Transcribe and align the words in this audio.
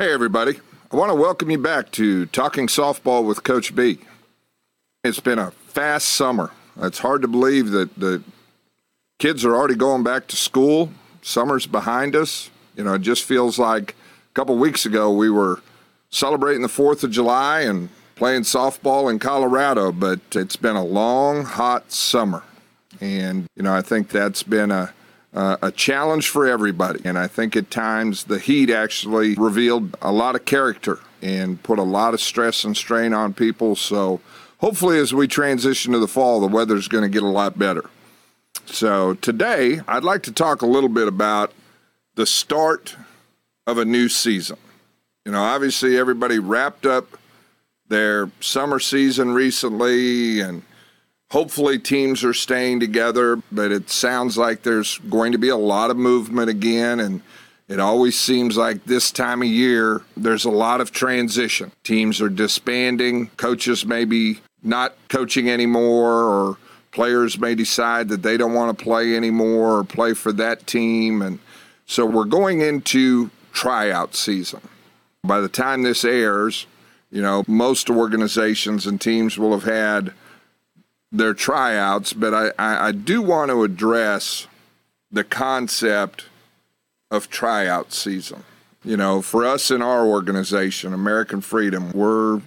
Hey, 0.00 0.12
everybody. 0.12 0.60
I 0.92 0.96
want 0.96 1.10
to 1.10 1.16
welcome 1.16 1.50
you 1.50 1.58
back 1.58 1.90
to 1.90 2.26
Talking 2.26 2.68
Softball 2.68 3.26
with 3.26 3.42
Coach 3.42 3.74
B. 3.74 3.98
It's 5.02 5.18
been 5.18 5.40
a 5.40 5.50
fast 5.50 6.10
summer. 6.10 6.52
It's 6.80 7.00
hard 7.00 7.20
to 7.22 7.26
believe 7.26 7.72
that 7.72 7.98
the 7.98 8.22
kids 9.18 9.44
are 9.44 9.56
already 9.56 9.74
going 9.74 10.04
back 10.04 10.28
to 10.28 10.36
school. 10.36 10.92
Summer's 11.20 11.66
behind 11.66 12.14
us. 12.14 12.48
You 12.76 12.84
know, 12.84 12.94
it 12.94 13.02
just 13.02 13.24
feels 13.24 13.58
like 13.58 13.96
a 14.30 14.34
couple 14.34 14.56
weeks 14.56 14.86
ago 14.86 15.10
we 15.10 15.30
were 15.30 15.60
celebrating 16.10 16.62
the 16.62 16.68
4th 16.68 17.02
of 17.02 17.10
July 17.10 17.62
and 17.62 17.88
playing 18.14 18.42
softball 18.42 19.10
in 19.10 19.18
Colorado, 19.18 19.90
but 19.90 20.20
it's 20.30 20.54
been 20.54 20.76
a 20.76 20.84
long, 20.84 21.42
hot 21.44 21.90
summer. 21.90 22.44
And, 23.00 23.48
you 23.56 23.64
know, 23.64 23.74
I 23.74 23.82
think 23.82 24.10
that's 24.10 24.44
been 24.44 24.70
a 24.70 24.94
uh, 25.34 25.56
a 25.62 25.70
challenge 25.70 26.28
for 26.28 26.46
everybody. 26.46 27.00
And 27.04 27.18
I 27.18 27.26
think 27.26 27.56
at 27.56 27.70
times 27.70 28.24
the 28.24 28.38
heat 28.38 28.70
actually 28.70 29.34
revealed 29.34 29.96
a 30.00 30.12
lot 30.12 30.34
of 30.34 30.44
character 30.44 31.00
and 31.20 31.62
put 31.62 31.78
a 31.78 31.82
lot 31.82 32.14
of 32.14 32.20
stress 32.20 32.64
and 32.64 32.76
strain 32.76 33.12
on 33.12 33.34
people. 33.34 33.76
So 33.76 34.20
hopefully, 34.58 34.98
as 34.98 35.12
we 35.12 35.28
transition 35.28 35.92
to 35.92 35.98
the 35.98 36.08
fall, 36.08 36.40
the 36.40 36.46
weather's 36.46 36.88
going 36.88 37.02
to 37.02 37.08
get 37.08 37.22
a 37.22 37.28
lot 37.28 37.58
better. 37.58 37.88
So 38.66 39.14
today, 39.14 39.80
I'd 39.88 40.04
like 40.04 40.22
to 40.24 40.32
talk 40.32 40.62
a 40.62 40.66
little 40.66 40.88
bit 40.88 41.08
about 41.08 41.52
the 42.14 42.26
start 42.26 42.96
of 43.66 43.78
a 43.78 43.84
new 43.84 44.08
season. 44.08 44.58
You 45.24 45.32
know, 45.32 45.42
obviously, 45.42 45.98
everybody 45.98 46.38
wrapped 46.38 46.86
up 46.86 47.18
their 47.88 48.30
summer 48.40 48.78
season 48.78 49.32
recently 49.32 50.40
and 50.40 50.62
Hopefully, 51.30 51.78
teams 51.78 52.24
are 52.24 52.32
staying 52.32 52.80
together, 52.80 53.42
but 53.52 53.70
it 53.70 53.90
sounds 53.90 54.38
like 54.38 54.62
there's 54.62 54.98
going 55.10 55.32
to 55.32 55.38
be 55.38 55.50
a 55.50 55.56
lot 55.56 55.90
of 55.90 55.96
movement 55.96 56.48
again. 56.48 57.00
And 57.00 57.20
it 57.68 57.78
always 57.78 58.18
seems 58.18 58.56
like 58.56 58.84
this 58.84 59.10
time 59.10 59.42
of 59.42 59.48
year, 59.48 60.00
there's 60.16 60.46
a 60.46 60.50
lot 60.50 60.80
of 60.80 60.90
transition. 60.90 61.70
Teams 61.84 62.22
are 62.22 62.30
disbanding, 62.30 63.28
coaches 63.36 63.84
may 63.84 64.06
be 64.06 64.40
not 64.62 64.96
coaching 65.10 65.50
anymore, 65.50 66.24
or 66.24 66.56
players 66.92 67.38
may 67.38 67.54
decide 67.54 68.08
that 68.08 68.22
they 68.22 68.38
don't 68.38 68.54
want 68.54 68.76
to 68.76 68.82
play 68.82 69.14
anymore 69.14 69.78
or 69.78 69.84
play 69.84 70.14
for 70.14 70.32
that 70.32 70.66
team. 70.66 71.20
And 71.20 71.40
so 71.84 72.06
we're 72.06 72.24
going 72.24 72.62
into 72.62 73.30
tryout 73.52 74.14
season. 74.14 74.60
By 75.22 75.40
the 75.40 75.48
time 75.48 75.82
this 75.82 76.04
airs, 76.04 76.66
you 77.10 77.20
know, 77.20 77.44
most 77.46 77.90
organizations 77.90 78.86
and 78.86 78.98
teams 78.98 79.38
will 79.38 79.52
have 79.52 79.64
had 79.64 80.14
their 81.10 81.34
tryouts, 81.34 82.12
but 82.12 82.34
I, 82.34 82.52
I, 82.58 82.88
I 82.88 82.92
do 82.92 83.22
want 83.22 83.50
to 83.50 83.64
address 83.64 84.46
the 85.10 85.24
concept 85.24 86.26
of 87.10 87.30
tryout 87.30 87.92
season. 87.92 88.44
You 88.84 88.96
know, 88.96 89.22
for 89.22 89.44
us 89.44 89.70
in 89.70 89.82
our 89.82 90.06
organization, 90.06 90.92
American 90.92 91.40
Freedom, 91.40 91.90
we're 91.92 92.40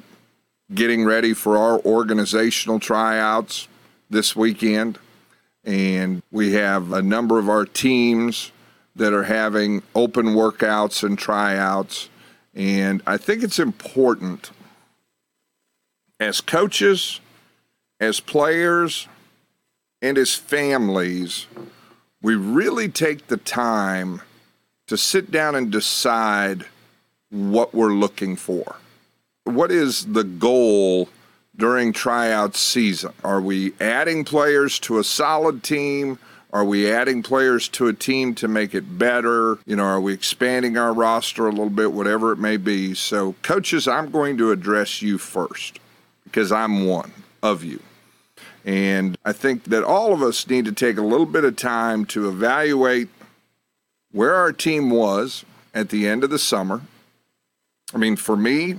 getting 0.74 1.04
ready 1.04 1.34
for 1.34 1.58
our 1.58 1.80
organizational 1.80 2.80
tryouts 2.80 3.68
this 4.10 4.36
weekend. 4.36 4.98
And 5.64 6.24
we 6.32 6.54
have 6.54 6.92
a 6.92 7.02
number 7.02 7.38
of 7.38 7.50
our 7.50 7.66
teams 7.66 8.52
that 8.96 9.14
are 9.14 9.24
having 9.24 9.84
open 9.94 10.28
workouts 10.28 11.04
and 11.04 11.18
tryouts. 11.18 12.10
And 12.54 13.02
I 13.06 13.18
think 13.18 13.44
it's 13.44 13.60
important 13.60 14.52
as 16.20 16.42
coaches 16.42 17.20
as 18.02 18.20
players 18.20 19.08
and 20.02 20.18
as 20.18 20.34
families, 20.34 21.46
we 22.22 22.36
really 22.36 22.90
take 22.90 23.28
the 23.28 23.38
time 23.38 24.22
to 24.88 24.98
sit 24.98 25.30
down 25.30 25.56
and 25.56 25.72
decide 25.72 26.66
what 27.30 27.74
we're 27.74 27.94
looking 27.94 28.36
for. 28.36 28.76
What 29.44 29.72
is 29.72 30.08
the 30.08 30.24
goal 30.24 31.10
during 31.56 31.94
tryout 31.94 32.56
season? 32.56 33.14
Are 33.24 33.40
we 33.40 33.74
adding 33.80 34.26
players 34.26 34.80
to 34.80 34.98
a 34.98 35.04
solid 35.04 35.64
team? 35.64 36.18
Are 36.52 36.66
we 36.66 36.92
adding 36.92 37.22
players 37.22 37.70
to 37.70 37.88
a 37.88 37.94
team 37.94 38.34
to 38.36 38.48
make 38.48 38.74
it 38.74 38.98
better? 38.98 39.60
You 39.66 39.76
know, 39.76 39.86
are 39.86 40.02
we 40.02 40.14
expanding 40.14 40.76
our 40.76 40.92
roster 40.92 41.48
a 41.48 41.52
little 41.52 41.70
bit, 41.70 41.94
whatever 41.94 42.32
it 42.32 42.38
may 42.38 42.58
be? 42.58 42.96
So, 42.96 43.36
coaches, 43.44 43.88
I'm 43.88 44.10
going 44.10 44.38
to 44.40 44.52
address 44.52 45.02
you 45.02 45.18
first 45.18 45.80
because 46.24 46.52
I'm 46.52 46.88
one 46.88 47.14
of 47.44 47.64
you. 47.64 47.80
And 48.66 49.18
I 49.26 49.34
think 49.34 49.66
that 49.66 49.84
all 49.84 50.14
of 50.14 50.22
us 50.22 50.48
need 50.48 50.66
to 50.66 50.72
take 50.72 50.98
a 50.98 51.02
little 51.02 51.26
bit 51.26 51.44
of 51.44 51.56
time 51.56 52.06
to 52.08 52.30
evaluate 52.30 53.10
where 54.12 54.36
our 54.36 54.52
team 54.52 54.90
was 54.90 55.46
at 55.74 55.90
the 55.90 56.08
end 56.08 56.24
of 56.24 56.30
the 56.30 56.40
summer. 56.40 56.82
I 57.94 57.98
mean, 57.98 58.16
for 58.16 58.38
me, 58.38 58.78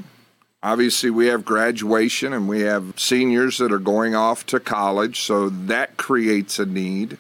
obviously 0.62 1.10
we 1.10 1.26
have 1.26 1.44
graduation 1.44 2.32
and 2.32 2.48
we 2.48 2.60
have 2.60 2.94
seniors 2.96 3.58
that 3.58 3.72
are 3.72 3.78
going 3.78 4.14
off 4.14 4.46
to 4.46 4.60
college, 4.60 5.20
so 5.20 5.48
that 5.48 5.96
creates 5.96 6.58
a 6.58 6.66
need. 6.66 7.18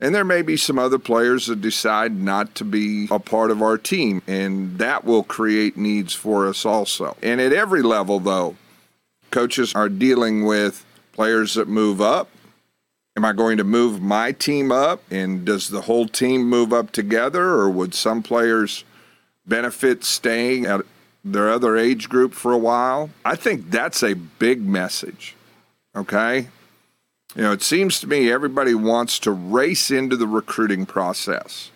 And 0.00 0.14
there 0.14 0.24
may 0.24 0.42
be 0.42 0.56
some 0.56 0.78
other 0.78 0.98
players 0.98 1.46
that 1.46 1.60
decide 1.60 2.14
not 2.14 2.54
to 2.56 2.64
be 2.64 3.08
a 3.10 3.18
part 3.18 3.50
of 3.50 3.62
our 3.62 3.78
team, 3.78 4.22
and 4.26 4.78
that 4.78 5.04
will 5.04 5.22
create 5.22 5.76
needs 5.76 6.14
for 6.14 6.46
us 6.46 6.66
also. 6.66 7.16
And 7.22 7.40
at 7.40 7.52
every 7.52 7.82
level, 7.82 8.18
though, 8.18 8.56
coaches 9.30 9.74
are 9.74 9.88
dealing 9.88 10.44
with 10.46 10.85
players 11.16 11.54
that 11.54 11.66
move 11.66 12.00
up? 12.00 12.28
Am 13.16 13.24
I 13.24 13.32
going 13.32 13.56
to 13.56 13.64
move 13.64 14.02
my 14.02 14.32
team 14.32 14.70
up? 14.70 15.02
And 15.10 15.46
does 15.46 15.70
the 15.70 15.80
whole 15.82 16.06
team 16.06 16.44
move 16.44 16.74
up 16.74 16.92
together? 16.92 17.42
Or 17.42 17.70
would 17.70 17.94
some 17.94 18.22
players 18.22 18.84
benefit 19.46 20.04
staying 20.04 20.66
at 20.66 20.82
their 21.24 21.50
other 21.50 21.78
age 21.78 22.10
group 22.10 22.34
for 22.34 22.52
a 22.52 22.58
while? 22.58 23.08
I 23.24 23.34
think 23.34 23.70
that's 23.70 24.02
a 24.02 24.12
big 24.12 24.60
message. 24.60 25.34
Okay? 25.96 26.48
You 27.34 27.42
know, 27.42 27.52
it 27.52 27.62
seems 27.62 27.98
to 28.00 28.06
me 28.06 28.30
everybody 28.30 28.74
wants 28.74 29.18
to 29.20 29.30
race 29.30 29.90
into 29.90 30.16
the 30.16 30.26
recruiting 30.26 30.84
process. 30.84 31.70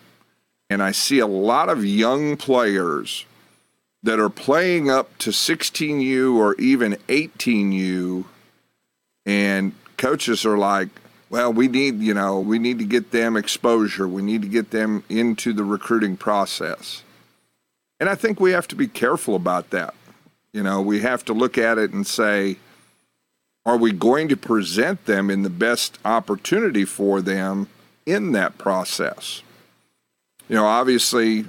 And 0.69 0.83
I 0.83 0.91
see 0.91 1.17
a 1.17 1.27
lot 1.27 1.67
of 1.67 1.83
young 1.83 2.37
players 2.37 3.25
that 4.03 4.19
are 4.19 4.29
playing 4.29 4.91
up 4.91 5.17
to 5.17 5.31
16U 5.31 6.35
or 6.35 6.53
even 6.55 6.93
18U 7.07 8.25
and 9.31 9.73
coaches 9.97 10.45
are 10.45 10.57
like, 10.57 10.89
well, 11.29 11.53
we 11.53 11.69
need, 11.69 12.01
you 12.01 12.13
know, 12.13 12.41
we 12.41 12.59
need 12.59 12.79
to 12.79 12.85
get 12.85 13.11
them 13.11 13.37
exposure. 13.37 14.05
We 14.07 14.21
need 14.21 14.41
to 14.41 14.49
get 14.49 14.71
them 14.71 15.05
into 15.07 15.53
the 15.53 15.63
recruiting 15.63 16.17
process. 16.17 17.03
And 18.01 18.09
I 18.09 18.15
think 18.15 18.39
we 18.39 18.51
have 18.51 18.67
to 18.67 18.75
be 18.75 18.87
careful 18.87 19.35
about 19.35 19.69
that. 19.69 19.95
You 20.51 20.63
know, 20.63 20.81
we 20.81 20.99
have 20.99 21.23
to 21.25 21.33
look 21.33 21.57
at 21.57 21.77
it 21.77 21.93
and 21.93 22.05
say, 22.05 22.57
are 23.65 23.77
we 23.77 23.93
going 23.93 24.27
to 24.27 24.35
present 24.35 25.05
them 25.05 25.29
in 25.29 25.43
the 25.43 25.49
best 25.49 25.97
opportunity 26.03 26.83
for 26.83 27.21
them 27.21 27.69
in 28.05 28.33
that 28.33 28.57
process? 28.57 29.43
You 30.49 30.55
know, 30.55 30.65
obviously, 30.65 31.45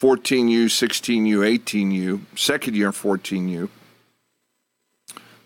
14U, 0.00 0.64
16U, 0.64 1.58
18U, 1.58 2.38
second 2.38 2.74
year 2.74 2.92
14U, 2.92 3.68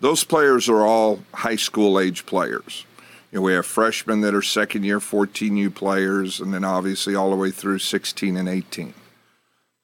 those 0.05 0.23
players 0.23 0.69
are 0.69 0.85
all 0.85 1.19
high 1.33 1.55
school 1.55 1.99
age 1.99 2.27
players. 2.27 2.85
You 3.31 3.39
know, 3.39 3.41
we 3.41 3.53
have 3.53 3.65
freshmen 3.65 4.21
that 4.21 4.35
are 4.35 4.41
second 4.43 4.83
year 4.83 4.99
14U 4.99 5.73
players, 5.73 6.39
and 6.39 6.53
then 6.53 6.63
obviously 6.63 7.15
all 7.15 7.31
the 7.31 7.35
way 7.35 7.49
through 7.49 7.79
16 7.79 8.37
and 8.37 8.47
18. 8.47 8.93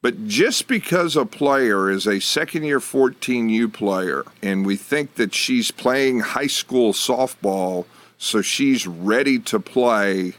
But 0.00 0.28
just 0.28 0.68
because 0.68 1.16
a 1.16 1.26
player 1.26 1.90
is 1.90 2.06
a 2.06 2.20
second 2.20 2.62
year 2.62 2.78
14U 2.78 3.72
player 3.72 4.22
and 4.40 4.64
we 4.64 4.76
think 4.76 5.16
that 5.16 5.34
she's 5.34 5.72
playing 5.72 6.20
high 6.20 6.46
school 6.46 6.92
softball, 6.92 7.86
so 8.16 8.42
she's 8.42 8.86
ready 8.86 9.40
to 9.40 9.58
play 9.58 10.34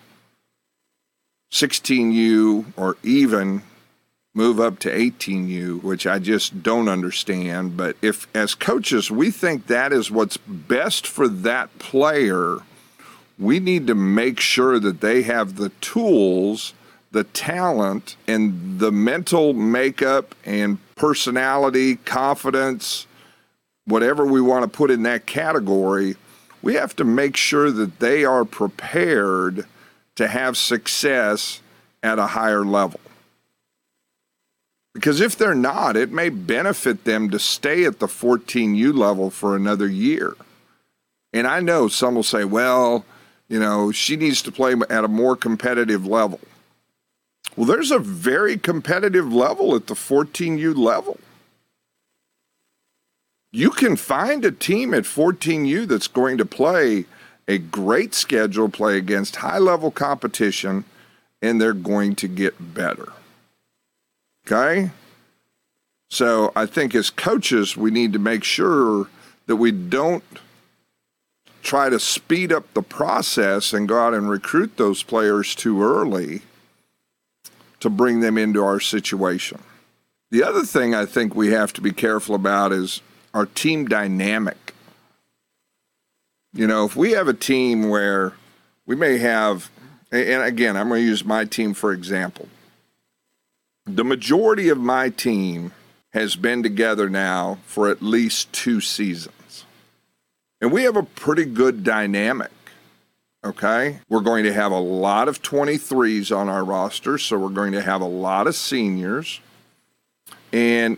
16U 1.52 2.72
or 2.78 2.96
even 3.04 3.64
move 4.34 4.60
up 4.60 4.80
to 4.80 4.90
18U, 4.90 5.84
which 5.84 6.08
I 6.08 6.20
just 6.20 6.64
don't 6.64 6.88
understand. 6.88 7.78
But 7.78 7.96
if, 8.02 8.28
as 8.34 8.56
coaches, 8.56 9.12
we 9.12 9.30
think 9.32 9.68
that 9.68 9.94
is 9.94 10.10
what's 10.10 10.38
best 10.38 11.06
for 11.06 11.28
that 11.28 11.78
player, 11.80 12.58
we 13.38 13.60
need 13.60 13.88
to 13.88 13.96
make 13.96 14.40
sure 14.40 14.80
that 14.80 15.02
they 15.02 15.22
have 15.24 15.56
the 15.56 15.70
tools, 15.82 16.74
the 17.12 17.24
talent, 17.24 18.16
and 18.28 18.80
the 18.80 18.92
mental 18.92 19.54
makeup 19.54 20.34
and 20.46 20.80
personality, 20.96 21.98
confidence, 21.98 23.06
whatever 23.86 24.26
we 24.26 24.42
want 24.42 24.64
to 24.64 24.78
put 24.78 24.90
in 24.90 25.04
that 25.04 25.26
category. 25.26 26.16
We 26.62 26.76
have 26.76 26.96
to 26.96 27.04
make 27.04 27.36
sure 27.36 27.72
that 27.72 28.00
they 28.00 28.24
are 28.26 28.46
prepared 28.46 29.68
to 30.16 30.28
have 30.28 30.58
success 30.58 31.62
at 32.02 32.18
a 32.18 32.28
higher 32.28 32.64
level. 32.64 33.00
Because 34.94 35.22
if 35.22 35.36
they're 35.36 35.56
not, 35.56 35.98
it 35.98 36.12
may 36.12 36.30
benefit 36.30 37.04
them 37.04 37.30
to 37.32 37.40
stay 37.40 37.84
at 37.86 38.00
the 38.00 38.08
14U 38.08 38.96
level 38.96 39.30
for 39.30 39.56
another 39.56 39.88
year. 39.88 40.36
And 41.34 41.48
I 41.48 41.62
know 41.62 41.88
some 41.88 42.14
will 42.16 42.24
say, 42.24 42.46
well, 42.46 43.06
you 43.50 43.60
know, 43.60 43.92
she 43.92 44.16
needs 44.16 44.42
to 44.44 44.52
play 44.52 44.76
at 44.90 45.04
a 45.04 45.08
more 45.08 45.36
competitive 45.36 46.06
level. 46.06 46.40
Well, 47.56 47.66
there's 47.66 47.92
a 47.92 48.00
very 48.00 48.58
competitive 48.58 49.34
level 49.34 49.76
at 49.76 49.88
the 49.88 49.94
14U 49.96 50.76
level. 50.78 51.20
You 53.52 53.70
can 53.70 53.96
find 53.96 54.44
a 54.46 54.52
team 54.52 54.94
at 54.94 55.04
14U 55.04 55.88
that's 55.88 56.08
going 56.08 56.38
to 56.38 56.46
play 56.46 57.06
a 57.48 57.58
great 57.58 58.14
schedule, 58.14 58.70
play 58.70 58.98
against 58.98 59.38
high 59.38 59.60
level 59.60 59.92
competition, 59.92 60.86
and 61.42 61.62
they're 61.62 61.74
going 61.74 62.16
to 62.16 62.28
get 62.28 62.74
better. 62.74 63.12
Okay? 64.46 64.92
So 66.10 66.52
I 66.56 66.66
think 66.66 66.94
as 66.94 67.10
coaches, 67.10 67.76
we 67.76 67.92
need 67.92 68.14
to 68.14 68.20
make 68.20 68.44
sure 68.44 69.08
that 69.48 69.56
we 69.56 69.72
don't 69.72 70.24
try 71.64 71.90
to 71.90 72.00
speed 72.00 72.52
up 72.52 72.72
the 72.74 72.82
process 72.82 73.74
and 73.74 73.88
go 73.88 74.00
out 74.00 74.14
and 74.14 74.30
recruit 74.30 74.78
those 74.78 75.02
players 75.02 75.56
too 75.56 75.82
early 75.82 76.42
to 77.80 77.90
bring 77.90 78.20
them 78.20 78.38
into 78.38 78.64
our 78.64 78.80
situation. 78.80 79.62
The 80.30 80.44
other 80.44 80.64
thing 80.64 80.94
I 80.94 81.06
think 81.06 81.36
we 81.36 81.52
have 81.52 81.74
to 81.74 81.82
be 81.82 81.92
careful 81.92 82.36
about 82.36 82.72
is 82.72 83.02
our 83.34 83.46
team 83.46 83.88
dynamic. 83.88 84.74
You 86.54 86.68
know, 86.68 86.86
if 86.86 86.96
we 86.96 87.12
have 87.12 87.28
a 87.28 87.34
team 87.34 87.90
where 87.90 88.34
we 88.86 88.96
may 88.96 89.18
have, 89.18 89.72
and 90.12 90.44
again, 90.44 90.78
I'm 90.78 90.90
going 90.90 91.02
to 91.02 91.08
use 91.08 91.26
my 91.26 91.46
team 91.46 91.74
for 91.74 91.92
example. 91.92 92.48
The 93.86 94.04
majority 94.04 94.70
of 94.70 94.78
my 94.78 95.10
team 95.10 95.74
has 96.14 96.36
been 96.36 96.64
together 96.64 97.10
now 97.10 97.58
for 97.66 97.90
at 97.90 98.02
least 98.02 98.54
two 98.54 98.80
seasons. 98.80 99.66
And 100.62 100.72
we 100.72 100.84
have 100.84 100.96
a 100.96 101.04
pretty 101.04 101.46
good 101.46 101.84
dynamic. 101.84 102.52
Okay. 103.44 104.00
We're 104.08 104.22
going 104.22 104.46
to 104.46 104.54
have 104.54 104.72
a 104.72 104.80
lot 104.80 105.28
of 105.28 105.42
23s 105.42 106.36
on 106.36 106.48
our 106.48 106.64
roster. 106.64 107.18
So 107.18 107.38
we're 107.38 107.50
going 107.50 107.74
to 107.74 107.82
have 107.82 108.00
a 108.02 108.08
lot 108.08 108.48
of 108.48 108.56
seniors. 108.56 109.42
And 110.54 110.98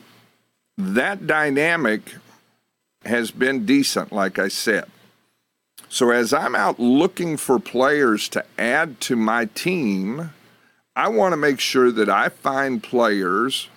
that 0.77 1.25
dynamic 1.25 2.15
has 3.03 3.31
been 3.31 3.65
decent, 3.65 4.11
like 4.11 4.37
I 4.37 4.49
said. 4.49 4.85
So 5.89 6.11
as 6.11 6.33
I'm 6.33 6.55
out 6.55 6.79
looking 6.79 7.37
for 7.37 7.57
players 7.57 8.27
to 8.29 8.45
add 8.59 8.99
to 9.01 9.15
my 9.15 9.45
team, 9.45 10.31
I 10.95 11.09
want 11.09 11.33
to 11.33 11.37
make 11.37 11.59
sure 11.59 11.91
that 11.91 12.09
I 12.09 12.29
find 12.29 12.81
players 12.81 13.69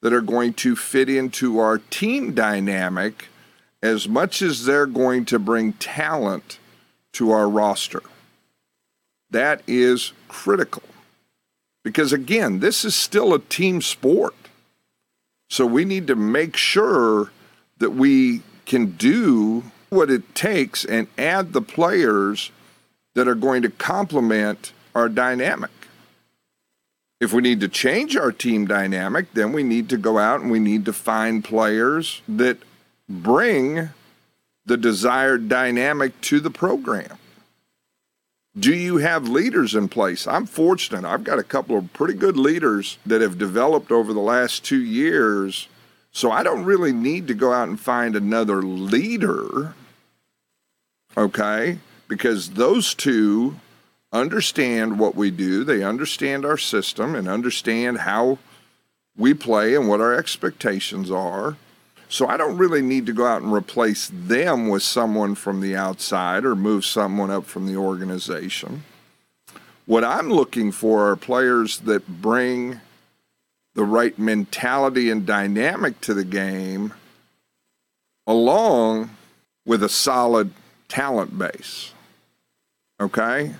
that 0.00 0.12
are 0.12 0.20
going 0.20 0.54
to 0.54 0.76
fit 0.76 1.08
into 1.08 1.58
our 1.58 1.78
team 1.78 2.34
dynamic 2.34 3.26
as 3.82 4.08
much 4.08 4.42
as 4.42 4.64
they're 4.64 4.86
going 4.86 5.24
to 5.26 5.38
bring 5.38 5.72
talent 5.74 6.58
to 7.12 7.32
our 7.32 7.48
roster. 7.48 8.02
That 9.30 9.62
is 9.66 10.12
critical. 10.28 10.82
Because 11.82 12.12
again, 12.12 12.60
this 12.60 12.84
is 12.84 12.94
still 12.94 13.34
a 13.34 13.40
team 13.40 13.82
sport. 13.82 14.34
So 15.50 15.66
we 15.66 15.84
need 15.84 16.06
to 16.06 16.16
make 16.16 16.56
sure 16.56 17.32
that 17.78 17.90
we 17.90 18.42
can 18.66 18.92
do 18.92 19.64
what 19.90 20.10
it 20.10 20.34
takes 20.34 20.84
and 20.84 21.08
add 21.18 21.52
the 21.52 21.60
players 21.60 22.50
that 23.14 23.28
are 23.28 23.34
going 23.34 23.62
to 23.62 23.68
complement 23.68 24.72
our 24.94 25.08
dynamic. 25.08 25.70
If 27.22 27.32
we 27.32 27.40
need 27.40 27.60
to 27.60 27.68
change 27.68 28.16
our 28.16 28.32
team 28.32 28.66
dynamic, 28.66 29.32
then 29.32 29.52
we 29.52 29.62
need 29.62 29.88
to 29.90 29.96
go 29.96 30.18
out 30.18 30.40
and 30.40 30.50
we 30.50 30.58
need 30.58 30.84
to 30.86 30.92
find 30.92 31.44
players 31.44 32.20
that 32.26 32.58
bring 33.08 33.90
the 34.66 34.76
desired 34.76 35.48
dynamic 35.48 36.20
to 36.22 36.40
the 36.40 36.50
program. 36.50 37.18
Do 38.58 38.74
you 38.74 38.96
have 38.96 39.28
leaders 39.28 39.76
in 39.76 39.88
place? 39.88 40.26
I'm 40.26 40.46
fortunate. 40.46 41.04
I've 41.04 41.22
got 41.22 41.38
a 41.38 41.44
couple 41.44 41.78
of 41.78 41.92
pretty 41.92 42.14
good 42.14 42.36
leaders 42.36 42.98
that 43.06 43.20
have 43.20 43.38
developed 43.38 43.92
over 43.92 44.12
the 44.12 44.18
last 44.18 44.64
two 44.64 44.82
years 44.82 45.68
so 46.10 46.32
I 46.32 46.42
don't 46.42 46.64
really 46.64 46.92
need 46.92 47.28
to 47.28 47.34
go 47.34 47.52
out 47.52 47.68
and 47.68 47.78
find 47.78 48.16
another 48.16 48.64
leader, 48.64 49.76
okay? 51.16 51.78
Because 52.08 52.50
those 52.50 52.94
two 52.94 53.60
understand 54.12 54.98
what 54.98 55.14
we 55.14 55.30
do, 55.30 55.64
they 55.64 55.82
understand 55.82 56.44
our 56.44 56.58
system 56.58 57.14
and 57.14 57.28
understand 57.28 57.98
how 57.98 58.38
we 59.16 59.34
play 59.34 59.74
and 59.74 59.88
what 59.88 60.00
our 60.00 60.14
expectations 60.14 61.10
are. 61.10 61.56
So 62.08 62.26
I 62.26 62.36
don't 62.36 62.58
really 62.58 62.82
need 62.82 63.06
to 63.06 63.14
go 63.14 63.26
out 63.26 63.42
and 63.42 63.52
replace 63.52 64.10
them 64.12 64.68
with 64.68 64.82
someone 64.82 65.34
from 65.34 65.60
the 65.60 65.74
outside 65.74 66.44
or 66.44 66.54
move 66.54 66.84
someone 66.84 67.30
up 67.30 67.46
from 67.46 67.66
the 67.66 67.76
organization. 67.76 68.84
What 69.86 70.04
I'm 70.04 70.30
looking 70.30 70.72
for 70.72 71.10
are 71.10 71.16
players 71.16 71.78
that 71.80 72.06
bring 72.06 72.80
the 73.74 73.84
right 73.84 74.18
mentality 74.18 75.08
and 75.08 75.24
dynamic 75.24 76.00
to 76.02 76.12
the 76.12 76.24
game, 76.24 76.92
along 78.26 79.10
with 79.64 79.82
a 79.82 79.88
solid 79.88 80.52
talent 80.88 81.38
base. 81.38 81.92
Okay? 83.00 83.54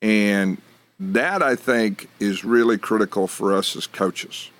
And 0.00 0.58
that 1.00 1.42
I 1.42 1.56
think 1.56 2.08
is 2.20 2.44
really 2.44 2.78
critical 2.78 3.26
for 3.26 3.54
us 3.54 3.76
as 3.76 3.86
coaches, 3.86 4.50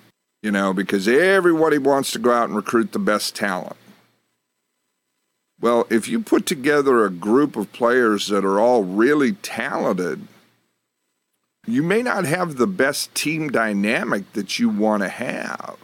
you 0.41 0.51
know, 0.51 0.73
because 0.73 1.07
everybody 1.07 1.77
wants 1.77 2.11
to 2.11 2.19
go 2.19 2.31
out 2.31 2.49
and 2.49 2.55
recruit 2.55 2.91
the 2.91 2.99
best 2.99 3.35
talent. 3.35 3.75
Well, 5.61 5.85
if 5.89 6.07
you 6.07 6.21
put 6.21 6.45
together 6.45 7.03
a 7.03 7.09
group 7.09 7.57
of 7.57 7.71
players 7.73 8.27
that 8.27 8.45
are 8.45 8.59
all 8.59 8.83
really 8.83 9.33
talented, 9.33 10.25
you 11.67 11.83
may 11.83 12.01
not 12.01 12.25
have 12.25 12.55
the 12.55 12.67
best 12.67 13.13
team 13.13 13.49
dynamic 13.49 14.31
that 14.33 14.57
you 14.57 14.69
want 14.69 15.03
to 15.03 15.09
have. 15.09 15.77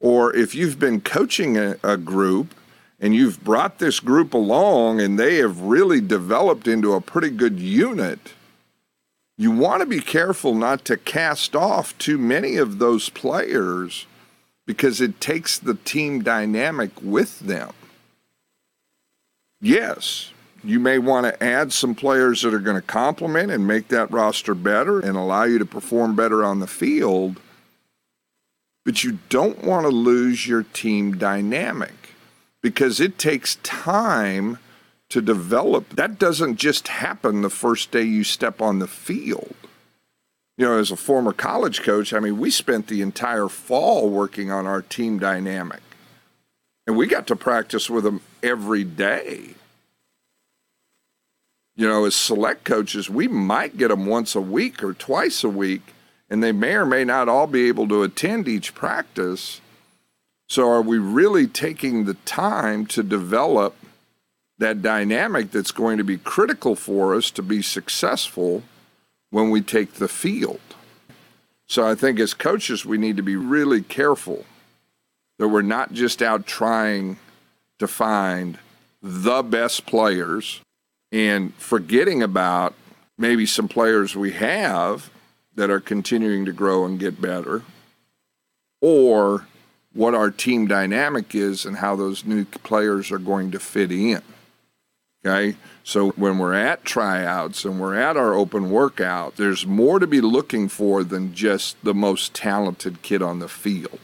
Or 0.00 0.34
if 0.34 0.54
you've 0.54 0.78
been 0.78 1.00
coaching 1.00 1.56
a, 1.56 1.76
a, 1.82 1.96
group 1.96 2.54
and 2.98 3.14
you've 3.14 3.42
brought 3.44 3.78
this 3.78 4.00
group 4.00 4.32
along 4.34 5.00
and 5.00 5.18
they 5.18 5.36
have 5.36 5.60
really 5.60 6.00
developed 6.00 6.66
into 6.66 6.94
a 6.94 7.00
pretty 7.00 7.30
good 7.30 7.58
unit, 7.58 8.34
you 9.36 9.50
want 9.50 9.80
to 9.80 9.86
be 9.86 10.00
careful 10.00 10.54
not 10.54 10.84
to 10.86 10.96
cast 10.96 11.54
off 11.54 11.96
too 11.98 12.16
many 12.16 12.56
of 12.56 12.78
those 12.78 13.10
players 13.10 14.06
because 14.66 15.00
it 15.00 15.20
takes 15.20 15.58
the 15.58 15.74
team 15.74 16.22
dynamic 16.22 16.90
with 17.02 17.40
them. 17.40 17.72
Yes, 19.60 20.32
you 20.64 20.80
may 20.80 20.98
want 20.98 21.26
to 21.26 21.42
add 21.42 21.72
some 21.72 21.94
players 21.94 22.42
that 22.42 22.54
are 22.54 22.58
going 22.58 22.76
to 22.76 22.82
complement 22.82 23.50
and 23.50 23.66
make 23.66 23.88
that 23.88 24.10
roster 24.10 24.54
better 24.54 25.00
and 25.00 25.16
allow 25.16 25.44
you 25.44 25.58
to 25.58 25.66
perform 25.66 26.16
better 26.16 26.42
on 26.42 26.60
the 26.60 26.66
field. 26.66 27.40
But 28.84 29.04
you 29.04 29.18
don't 29.28 29.64
want 29.64 29.84
to 29.84 29.90
lose 29.90 30.46
your 30.46 30.62
team 30.62 31.18
dynamic 31.18 32.05
because 32.66 33.00
it 33.00 33.18
takes 33.18 33.56
time 33.56 34.58
to 35.08 35.20
develop. 35.20 35.90
That 35.90 36.18
doesn't 36.18 36.56
just 36.56 36.88
happen 36.88 37.42
the 37.42 37.50
first 37.50 37.90
day 37.92 38.02
you 38.02 38.24
step 38.24 38.60
on 38.60 38.80
the 38.80 38.88
field. 38.88 39.54
You 40.58 40.66
know, 40.66 40.78
as 40.78 40.90
a 40.90 40.96
former 40.96 41.32
college 41.32 41.82
coach, 41.82 42.12
I 42.12 42.18
mean, 42.18 42.38
we 42.38 42.50
spent 42.50 42.88
the 42.88 43.02
entire 43.02 43.48
fall 43.48 44.08
working 44.08 44.50
on 44.50 44.66
our 44.66 44.82
team 44.82 45.18
dynamic. 45.18 45.82
And 46.86 46.96
we 46.96 47.06
got 47.06 47.26
to 47.28 47.36
practice 47.36 47.88
with 47.88 48.04
them 48.04 48.20
every 48.42 48.84
day 48.84 49.54
you 51.76 51.86
know, 51.86 52.06
as 52.06 52.14
select 52.14 52.64
coaches, 52.64 53.10
we 53.10 53.28
might 53.28 53.76
get 53.76 53.88
them 53.88 54.06
once 54.06 54.34
a 54.34 54.40
week 54.40 54.82
or 54.82 54.94
twice 54.94 55.44
a 55.44 55.48
week, 55.48 55.92
and 56.30 56.42
they 56.42 56.52
may 56.52 56.74
or 56.74 56.86
may 56.86 57.04
not 57.04 57.28
all 57.28 57.46
be 57.46 57.68
able 57.68 57.86
to 57.88 58.02
attend 58.02 58.48
each 58.48 58.74
practice. 58.74 59.60
So, 60.48 60.68
are 60.68 60.82
we 60.82 60.98
really 60.98 61.46
taking 61.46 62.04
the 62.04 62.14
time 62.14 62.86
to 62.86 63.02
develop 63.02 63.74
that 64.58 64.80
dynamic 64.80 65.50
that's 65.50 65.72
going 65.72 65.98
to 65.98 66.04
be 66.04 66.18
critical 66.18 66.76
for 66.76 67.14
us 67.14 67.30
to 67.32 67.42
be 67.42 67.62
successful 67.62 68.62
when 69.30 69.50
we 69.50 69.60
take 69.60 69.94
the 69.94 70.08
field? 70.08 70.60
So, 71.66 71.86
I 71.86 71.96
think 71.96 72.20
as 72.20 72.32
coaches, 72.32 72.86
we 72.86 72.96
need 72.96 73.16
to 73.16 73.22
be 73.22 73.36
really 73.36 73.82
careful 73.82 74.46
that 75.38 75.48
we're 75.48 75.62
not 75.62 75.92
just 75.92 76.22
out 76.22 76.46
trying 76.46 77.18
to 77.78 77.88
find 77.88 78.58
the 79.02 79.42
best 79.42 79.84
players 79.84 80.60
and 81.12 81.54
forgetting 81.54 82.22
about 82.22 82.74
maybe 83.18 83.46
some 83.46 83.68
players 83.68 84.14
we 84.16 84.32
have 84.32 85.10
that 85.54 85.70
are 85.70 85.80
continuing 85.80 86.44
to 86.44 86.52
grow 86.52 86.84
and 86.84 87.00
get 87.00 87.20
better, 87.20 87.62
or 88.80 89.46
what 89.96 90.14
our 90.14 90.30
team 90.30 90.66
dynamic 90.66 91.34
is 91.34 91.64
and 91.64 91.78
how 91.78 91.96
those 91.96 92.24
new 92.24 92.44
players 92.44 93.10
are 93.10 93.18
going 93.18 93.50
to 93.50 93.58
fit 93.58 93.90
in. 93.90 94.20
Okay, 95.24 95.56
so 95.82 96.10
when 96.10 96.38
we're 96.38 96.54
at 96.54 96.84
tryouts 96.84 97.64
and 97.64 97.80
we're 97.80 97.96
at 97.96 98.16
our 98.16 98.34
open 98.34 98.70
workout, 98.70 99.36
there's 99.36 99.66
more 99.66 99.98
to 99.98 100.06
be 100.06 100.20
looking 100.20 100.68
for 100.68 101.02
than 101.02 101.34
just 101.34 101.82
the 101.82 101.94
most 101.94 102.34
talented 102.34 103.02
kid 103.02 103.22
on 103.22 103.40
the 103.40 103.48
field. 103.48 103.98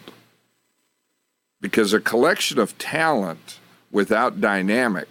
Because 1.61 1.93
a 1.93 2.01
collection 2.01 2.59
of 2.59 2.77
talent 2.79 3.61
without 3.93 4.41
dynamic 4.41 5.09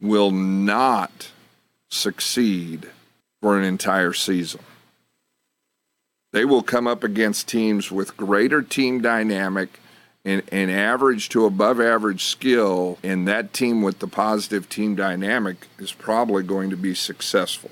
will 0.00 0.32
not 0.32 1.30
succeed 1.88 2.90
for 3.40 3.56
an 3.56 3.64
entire 3.64 4.12
season. 4.12 4.60
They 6.32 6.44
will 6.44 6.62
come 6.62 6.88
up 6.88 7.04
against 7.04 7.48
teams 7.48 7.92
with 7.92 8.16
greater 8.16 8.60
team 8.60 9.00
dynamic 9.00 9.78
and, 10.24 10.42
and 10.50 10.70
average 10.70 11.28
to 11.30 11.44
above 11.44 11.80
average 11.80 12.24
skill, 12.24 12.98
and 13.02 13.28
that 13.28 13.52
team 13.52 13.82
with 13.82 13.98
the 13.98 14.06
positive 14.06 14.68
team 14.68 14.94
dynamic 14.94 15.68
is 15.78 15.92
probably 15.92 16.42
going 16.42 16.70
to 16.70 16.76
be 16.76 16.94
successful. 16.94 17.70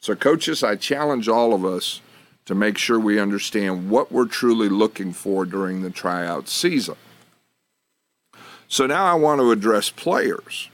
So, 0.00 0.14
coaches, 0.14 0.62
I 0.62 0.76
challenge 0.76 1.28
all 1.28 1.52
of 1.52 1.64
us 1.64 2.00
to 2.46 2.54
make 2.54 2.78
sure 2.78 3.00
we 3.00 3.18
understand 3.18 3.90
what 3.90 4.12
we're 4.12 4.26
truly 4.26 4.68
looking 4.68 5.12
for 5.12 5.44
during 5.44 5.82
the 5.82 5.90
tryout 5.90 6.48
season. 6.48 6.94
So, 8.68 8.86
now 8.86 9.04
I 9.04 9.14
want 9.14 9.40
to 9.40 9.50
address 9.50 9.90
players. 9.90 10.68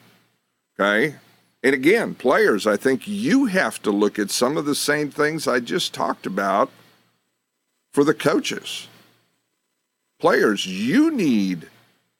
Okay. 0.78 1.16
And 1.62 1.72
again, 1.72 2.14
players, 2.14 2.66
I 2.66 2.76
think 2.76 3.08
you 3.08 3.46
have 3.46 3.80
to 3.82 3.90
look 3.90 4.18
at 4.18 4.30
some 4.30 4.58
of 4.58 4.66
the 4.66 4.74
same 4.74 5.10
things 5.10 5.48
I 5.48 5.60
just 5.60 5.94
talked 5.94 6.26
about 6.26 6.70
for 7.94 8.04
the 8.04 8.12
coaches 8.12 8.88
players, 10.24 10.64
you 10.64 11.10
need 11.10 11.68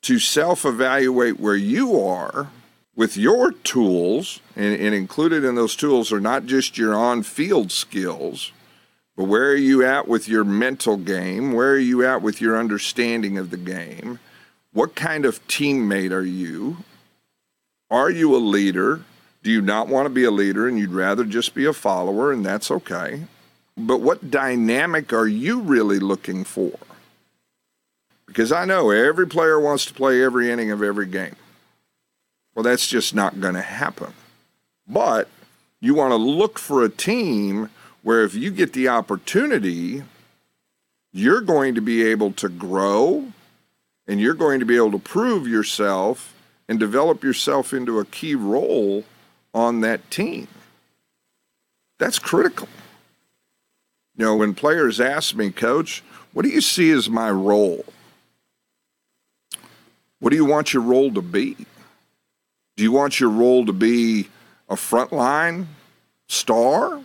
to 0.03 0.19
self 0.19 0.67
evaluate 0.67 1.41
where 1.41 1.57
you 1.57 1.99
are 1.99 2.51
with 2.95 3.17
your 3.17 3.51
tools, 3.51 4.41
and, 4.55 4.79
and, 4.79 4.95
included 4.95 5.43
in 5.43 5.55
those 5.55 5.75
tools 5.75 6.13
are 6.13 6.21
not 6.21 6.45
just 6.45 6.77
your 6.77 6.95
on 6.95 7.23
field 7.23 7.73
skills, 7.73 8.53
but 9.17 9.25
where 9.25 9.49
are 9.49 9.57
you 9.57 9.83
at 9.83 10.07
with 10.07 10.29
your 10.29 10.45
mental 10.45 10.99
game? 10.99 11.55
Where 11.55 11.71
are 11.71 11.79
you 11.79 12.07
at 12.07 12.21
with 12.21 12.43
your 12.43 12.59
understanding 12.59 13.39
of 13.39 13.49
the 13.49 13.57
game? 13.57 14.19
What 14.75 14.95
kind 14.95 15.25
of 15.25 15.43
teammate 15.49 16.13
are 16.13 16.21
you? 16.21 16.77
Are 17.91 18.11
you 18.11 18.37
a 18.37 18.43
leader? 18.53 19.01
Do 19.43 19.51
you 19.51 19.63
not 19.63 19.89
want 19.89 20.05
to 20.05 20.11
be 20.11 20.25
a 20.25 20.31
leader 20.31 20.69
and 20.69 20.79
you'd 20.79 20.91
rather 20.91 21.25
just 21.25 21.55
be 21.55 21.65
a 21.65 21.73
follower, 21.73 22.33
and 22.33 22.45
that's 22.45 22.71
okay? 22.71 23.23
But 23.79 24.03
what 24.03 24.31
dynamic 24.31 25.15
are 25.15 25.27
you 25.27 25.61
really 25.61 26.01
looking 26.01 26.45
for? 26.45 26.79
Because 28.35 28.50
I 28.50 28.64
know 28.64 28.91
every 28.91 29.29
player 29.29 29.61
wants 29.61 29.87
to 29.87 29.95
play 29.95 30.21
every 30.21 30.50
inning 30.50 30.73
of 30.73 30.83
every 30.83 31.07
game. 31.07 31.37
Well, 32.53 32.64
that's 32.64 32.88
just 32.88 33.14
not 33.14 33.41
going 33.41 33.55
to 33.55 33.62
happen. 33.62 34.12
But 34.88 35.29
you 35.81 35.95
want 35.95 36.11
to 36.11 36.17
look 36.17 36.59
for 36.59 36.83
a 36.83 36.88
team 36.88 37.71
where 38.03 38.25
if 38.25 38.35
you 38.35 38.50
get 38.50 38.73
the 38.73 38.88
opportunity, 38.88 40.03
you're 41.12 41.43
going 41.43 41.76
to 41.76 41.81
be 41.81 42.03
able 42.03 42.33
to 42.33 42.49
grow 42.49 43.29
and 44.09 44.21
you're 44.21 44.35
going 44.35 44.59
to 44.59 44.67
be 44.67 44.75
able 44.75 44.91
to 44.91 44.99
prove 44.99 45.47
yourself 45.47 46.35
and 46.69 46.81
develop 46.81 47.23
yourself 47.23 47.73
into 47.73 48.00
a 48.00 48.05
key 48.05 48.35
role 48.35 49.05
on 49.55 49.81
that 49.83 50.11
team. 50.11 50.49
That's 52.00 52.19
critical. 52.19 52.67
You 54.17 54.25
know, 54.25 54.35
when 54.35 54.55
players 54.55 55.00
ask 55.00 55.37
me, 55.37 55.53
Coach, 55.53 56.03
what 56.33 56.43
do 56.43 56.49
you 56.49 56.61
see 56.61 56.91
as 56.91 57.09
my 57.09 57.31
role? 57.31 57.85
What 60.21 60.30
do 60.30 60.37
you 60.37 60.44
want 60.44 60.73
your 60.73 60.83
role 60.83 61.12
to 61.12 61.23
be? 61.23 61.56
Do 62.76 62.83
you 62.83 62.92
want 62.92 63.21
your 63.21 63.30
role 63.30 63.66
to 63.66 63.73
be 63.73 64.28
a 64.68 64.75
frontline 64.75 65.66
star? 66.28 67.00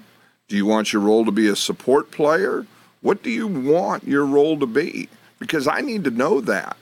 Do 0.48 0.56
you 0.56 0.66
want 0.66 0.94
your 0.94 1.02
role 1.02 1.26
to 1.26 1.32
be 1.32 1.48
a 1.48 1.56
support 1.56 2.12
player? 2.12 2.66
What 3.02 3.24
do 3.24 3.30
you 3.30 3.48
want 3.48 4.06
your 4.06 4.26
role 4.26 4.58
to 4.60 4.66
be? 4.66 5.10
Because 5.38 5.68
I 5.68 5.82
need 5.82 6.04
to 6.06 6.12
know 6.12 6.42
that. 6.42 6.78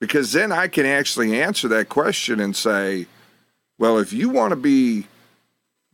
Because 0.00 0.32
then 0.32 0.50
I 0.50 0.68
can 0.68 0.86
actually 0.86 1.40
answer 1.40 1.68
that 1.68 1.88
question 1.88 2.40
and 2.40 2.56
say, 2.56 3.06
well, 3.78 3.98
if 3.98 4.12
you 4.12 4.30
want 4.30 4.50
to 4.50 4.56
be 4.56 5.06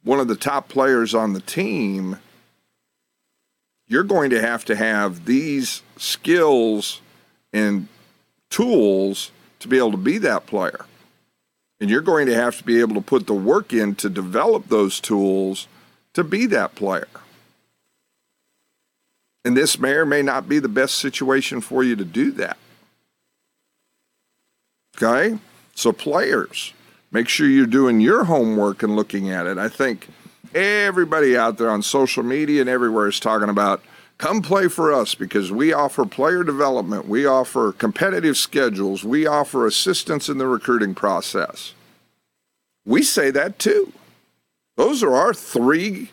one 0.05 0.21
of 0.21 0.29
the 0.29 0.37
top 0.37 0.69
players 0.69 1.15
on 1.15 1.33
the 1.33 1.41
team, 1.41 2.19
you're 3.89 4.05
going 4.05 4.31
to 4.31 4.41
have 4.41 4.65
to 4.67 4.77
have 4.77 5.25
these 5.25 5.83
skills 5.97 7.01
and 7.53 7.89
tools 8.57 9.33
to 9.61 9.69
be 9.69 9.77
able 9.77 9.91
to 9.91 9.99
be 9.99 10.17
that 10.17 10.47
player. 10.47 10.87
And 11.79 11.91
you're 11.91 12.01
going 12.01 12.27
to 12.27 12.35
have 12.35 12.57
to 12.57 12.65
be 12.65 12.81
able 12.81 12.95
to 12.95 13.03
put 13.03 13.27
the 13.27 13.35
work 13.35 13.75
in 13.75 13.95
to 13.97 14.09
develop 14.09 14.69
those 14.69 14.99
tools 14.99 15.69
to 16.15 16.25
be 16.25 16.47
that 16.47 16.75
player. 16.75 17.09
And 19.45 19.55
this 19.55 19.79
may 19.79 19.93
or 19.93 20.07
may 20.07 20.23
not 20.23 20.49
be 20.49 20.59
the 20.59 20.71
best 20.71 20.95
situation 20.95 21.61
for 21.61 21.85
you 21.85 21.97
to 21.97 22.05
do 22.05 22.31
that. 22.33 22.57
Okay? 24.97 25.39
So, 25.75 25.93
players, 25.93 26.73
make 27.13 27.29
sure 27.29 27.47
you're 27.47 27.67
doing 27.67 28.01
your 28.01 28.25
homework 28.25 28.83
and 28.83 28.97
looking 28.97 29.29
at 29.29 29.47
it. 29.47 29.59
I 29.59 29.69
think 29.69 30.09
everybody 30.55 31.37
out 31.37 31.59
there 31.59 31.69
on 31.69 31.83
social 31.83 32.23
media 32.23 32.63
and 32.63 32.71
everywhere 32.71 33.07
is 33.07 33.21
talking 33.21 33.51
about 33.51 33.83
Come 34.19 34.41
play 34.41 34.69
for 34.69 34.93
us 34.93 35.15
because 35.15 35.53
we 35.53 35.73
offer 35.75 36.07
player 36.07 36.43
development, 36.43 37.07
we 37.07 37.27
offer 37.27 37.73
competitive 37.73 38.37
schedules, 38.37 39.05
we 39.05 39.27
offer 39.27 39.67
assistance 39.67 40.29
in 40.29 40.39
the 40.39 40.47
recruiting 40.47 40.95
process. 40.95 41.75
We 42.87 43.03
say 43.03 43.31
that 43.33 43.59
too. 43.59 43.93
Those 44.77 45.03
are 45.03 45.15
our 45.15 45.35
three 45.35 46.11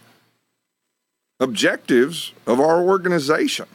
objectives 1.40 2.34
of 2.46 2.60
our 2.60 2.82
organization. 2.82 3.68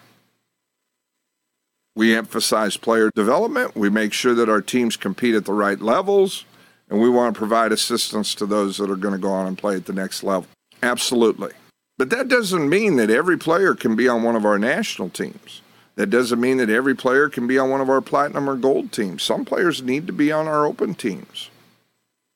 We 1.96 2.14
emphasize 2.14 2.76
player 2.76 3.10
development, 3.14 3.74
we 3.74 3.88
make 3.88 4.12
sure 4.12 4.34
that 4.34 4.48
our 4.48 4.62
teams 4.62 4.96
compete 4.96 5.34
at 5.34 5.46
the 5.46 5.52
right 5.52 5.80
levels, 5.80 6.44
and 6.90 7.00
we 7.00 7.08
want 7.08 7.34
to 7.34 7.38
provide 7.38 7.72
assistance 7.72 8.34
to 8.36 8.46
those 8.46 8.76
that 8.76 8.90
are 8.90 8.96
going 8.96 9.14
to 9.14 9.18
go 9.18 9.30
on 9.30 9.46
and 9.46 9.56
play 9.56 9.74
at 9.76 9.86
the 9.86 9.92
next 9.92 10.22
level. 10.22 10.46
Absolutely. 10.82 11.52
But 11.98 12.10
that 12.10 12.28
doesn't 12.28 12.68
mean 12.68 12.96
that 12.96 13.10
every 13.10 13.36
player 13.36 13.74
can 13.74 13.96
be 13.96 14.08
on 14.08 14.22
one 14.22 14.36
of 14.36 14.46
our 14.46 14.58
national 14.58 15.10
teams. 15.10 15.60
That 15.96 16.10
doesn't 16.10 16.40
mean 16.40 16.58
that 16.58 16.70
every 16.70 16.94
player 16.94 17.28
can 17.28 17.48
be 17.48 17.58
on 17.58 17.70
one 17.70 17.80
of 17.80 17.90
our 17.90 18.00
platinum 18.00 18.48
or 18.48 18.54
gold 18.54 18.92
teams. 18.92 19.24
Some 19.24 19.44
players 19.44 19.82
need 19.82 20.06
to 20.06 20.12
be 20.12 20.30
on 20.30 20.46
our 20.46 20.64
open 20.64 20.94
teams. 20.94 21.50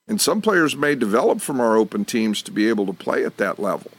And 0.08 0.20
some 0.20 0.42
players 0.42 0.74
may 0.74 0.96
develop 0.96 1.40
from 1.40 1.60
our 1.60 1.76
open 1.76 2.04
teams 2.04 2.42
to 2.42 2.50
be 2.50 2.68
able 2.68 2.86
to 2.86 2.92
play 2.92 3.24
at 3.24 3.36
that 3.36 3.60
level. 3.60 3.92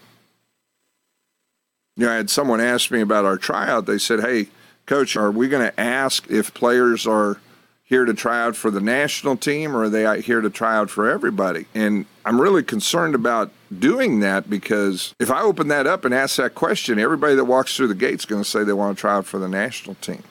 You 1.96 2.08
know, 2.08 2.12
I 2.12 2.16
had 2.16 2.30
someone 2.30 2.60
ask 2.60 2.92
me 2.92 3.00
about 3.00 3.24
our 3.24 3.38
tryout. 3.38 3.86
They 3.86 3.98
said, 3.98 4.20
Hey, 4.20 4.48
coach, 4.86 5.16
are 5.16 5.32
we 5.32 5.48
going 5.48 5.66
to 5.66 5.80
ask 5.80 6.30
if 6.30 6.54
players 6.54 7.08
are 7.08 7.40
here 7.84 8.06
to 8.06 8.14
try 8.14 8.42
out 8.42 8.56
for 8.56 8.72
the 8.72 8.80
national 8.80 9.36
team 9.36 9.76
or 9.76 9.84
are 9.84 9.90
they 9.90 10.06
out 10.06 10.20
here 10.20 10.42
to 10.42 10.50
try 10.50 10.76
out 10.76 10.90
for 10.90 11.10
everybody? 11.10 11.66
And 11.76 12.06
I'm 12.26 12.40
really 12.40 12.64
concerned 12.64 13.14
about 13.14 13.52
doing 13.78 14.22
that 14.22 14.50
because 14.50 15.14
if 15.20 15.30
I 15.30 15.42
open 15.42 15.68
that 15.68 15.86
up 15.86 16.06
and 16.06 16.14
ask 16.14 16.38
that 16.38 16.56
question, 16.56 16.98
everybody 16.98 17.36
that 17.36 17.46
walks 17.46 17.76
through 17.76 17.90
the 17.90 17.96
gate 17.96 18.16
is 18.16 18.26
going 18.26 18.42
to 18.42 18.50
say 18.50 18.64
they 18.64 18.74
want 18.74 18.98
to 18.98 19.02
try 19.02 19.16
out 19.16 19.26
for 19.26 19.38
the 19.38 19.50
national 19.50 19.96
team. 19.96 20.24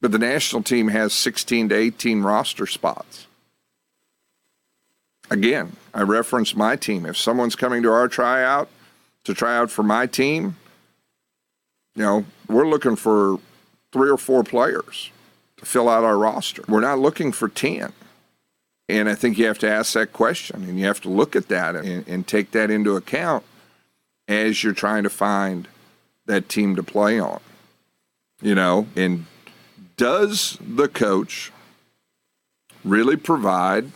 But 0.00 0.12
the 0.12 0.18
national 0.18 0.62
team 0.62 0.88
has 0.88 1.12
16 1.12 1.70
to 1.70 1.74
18 1.74 2.22
roster 2.22 2.66
spots. 2.66 3.26
Again, 5.28 5.76
I 5.92 6.02
reference 6.02 6.54
my 6.54 6.76
team. 6.76 7.04
If 7.04 7.16
someone's 7.16 7.56
coming 7.56 7.82
to 7.82 7.90
our 7.90 8.06
tryout 8.06 8.68
to 9.24 9.34
try 9.34 9.56
out 9.56 9.72
for 9.72 9.82
my 9.82 10.06
team, 10.06 10.56
you 11.96 12.02
know, 12.02 12.24
we're 12.48 12.68
looking 12.68 12.94
for 12.94 13.40
three 13.90 14.08
or 14.08 14.18
four 14.18 14.44
players 14.44 15.10
to 15.58 15.64
fill 15.64 15.88
out 15.88 16.04
our 16.04 16.18
roster. 16.18 16.62
We're 16.68 16.80
not 16.80 16.98
looking 16.98 17.32
for 17.32 17.48
10. 17.48 17.92
And 18.88 19.08
I 19.08 19.14
think 19.14 19.36
you 19.36 19.46
have 19.46 19.58
to 19.60 19.68
ask 19.68 19.94
that 19.94 20.12
question 20.12 20.62
and 20.64 20.78
you 20.78 20.86
have 20.86 21.00
to 21.02 21.08
look 21.08 21.34
at 21.34 21.48
that 21.48 21.74
and, 21.74 22.06
and 22.06 22.26
take 22.26 22.52
that 22.52 22.70
into 22.70 22.94
account 22.96 23.44
as 24.28 24.62
you're 24.62 24.72
trying 24.72 25.02
to 25.02 25.10
find 25.10 25.68
that 26.26 26.48
team 26.48 26.76
to 26.76 26.82
play 26.82 27.18
on. 27.18 27.40
You 28.40 28.54
know, 28.54 28.86
and 28.94 29.26
does 29.96 30.58
the 30.60 30.88
coach 30.88 31.50
really 32.84 33.16
provide 33.16 33.90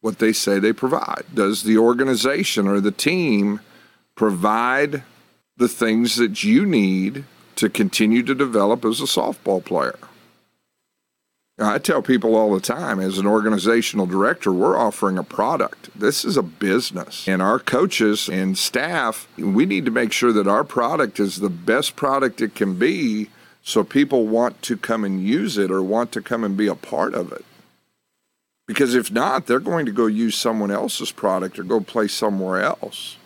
what 0.00 0.18
they 0.18 0.32
say 0.32 0.58
they 0.58 0.72
provide? 0.72 1.24
Does 1.34 1.64
the 1.64 1.76
organization 1.76 2.68
or 2.68 2.80
the 2.80 2.92
team 2.92 3.60
provide 4.14 5.02
the 5.56 5.68
things 5.68 6.16
that 6.16 6.44
you 6.44 6.64
need 6.64 7.24
to 7.56 7.68
continue 7.68 8.22
to 8.22 8.34
develop 8.34 8.84
as 8.84 9.00
a 9.00 9.04
softball 9.04 9.62
player? 9.64 9.98
I 11.60 11.78
tell 11.78 12.02
people 12.02 12.36
all 12.36 12.54
the 12.54 12.60
time 12.60 13.00
as 13.00 13.18
an 13.18 13.26
organizational 13.26 14.06
director, 14.06 14.52
we're 14.52 14.78
offering 14.78 15.18
a 15.18 15.24
product. 15.24 15.90
This 15.98 16.24
is 16.24 16.36
a 16.36 16.42
business. 16.42 17.26
And 17.26 17.42
our 17.42 17.58
coaches 17.58 18.28
and 18.28 18.56
staff, 18.56 19.26
we 19.36 19.66
need 19.66 19.84
to 19.84 19.90
make 19.90 20.12
sure 20.12 20.32
that 20.32 20.46
our 20.46 20.62
product 20.62 21.18
is 21.18 21.40
the 21.40 21.50
best 21.50 21.96
product 21.96 22.40
it 22.40 22.54
can 22.54 22.78
be 22.78 23.30
so 23.64 23.82
people 23.82 24.28
want 24.28 24.62
to 24.62 24.76
come 24.76 25.04
and 25.04 25.20
use 25.20 25.58
it 25.58 25.70
or 25.72 25.82
want 25.82 26.12
to 26.12 26.22
come 26.22 26.44
and 26.44 26.56
be 26.56 26.68
a 26.68 26.76
part 26.76 27.14
of 27.14 27.32
it. 27.32 27.44
Because 28.68 28.94
if 28.94 29.10
not, 29.10 29.46
they're 29.46 29.58
going 29.58 29.86
to 29.86 29.92
go 29.92 30.06
use 30.06 30.36
someone 30.36 30.70
else's 30.70 31.10
product 31.10 31.58
or 31.58 31.64
go 31.64 31.80
play 31.80 32.06
somewhere 32.06 32.62
else. 32.62 33.16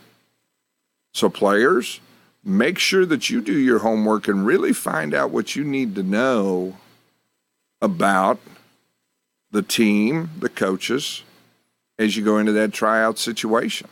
So, 1.12 1.28
players, 1.28 2.00
make 2.42 2.78
sure 2.78 3.04
that 3.04 3.28
you 3.28 3.42
do 3.42 3.58
your 3.58 3.80
homework 3.80 4.26
and 4.26 4.46
really 4.46 4.72
find 4.72 5.12
out 5.12 5.30
what 5.30 5.54
you 5.54 5.64
need 5.64 5.94
to 5.96 6.02
know 6.02 6.78
about 7.82 8.38
the 9.50 9.60
team, 9.60 10.30
the 10.38 10.48
coaches, 10.48 11.22
as 11.98 12.16
you 12.16 12.24
go 12.24 12.38
into 12.38 12.52
that 12.52 12.72
tryout 12.72 13.18
situation. 13.18 13.88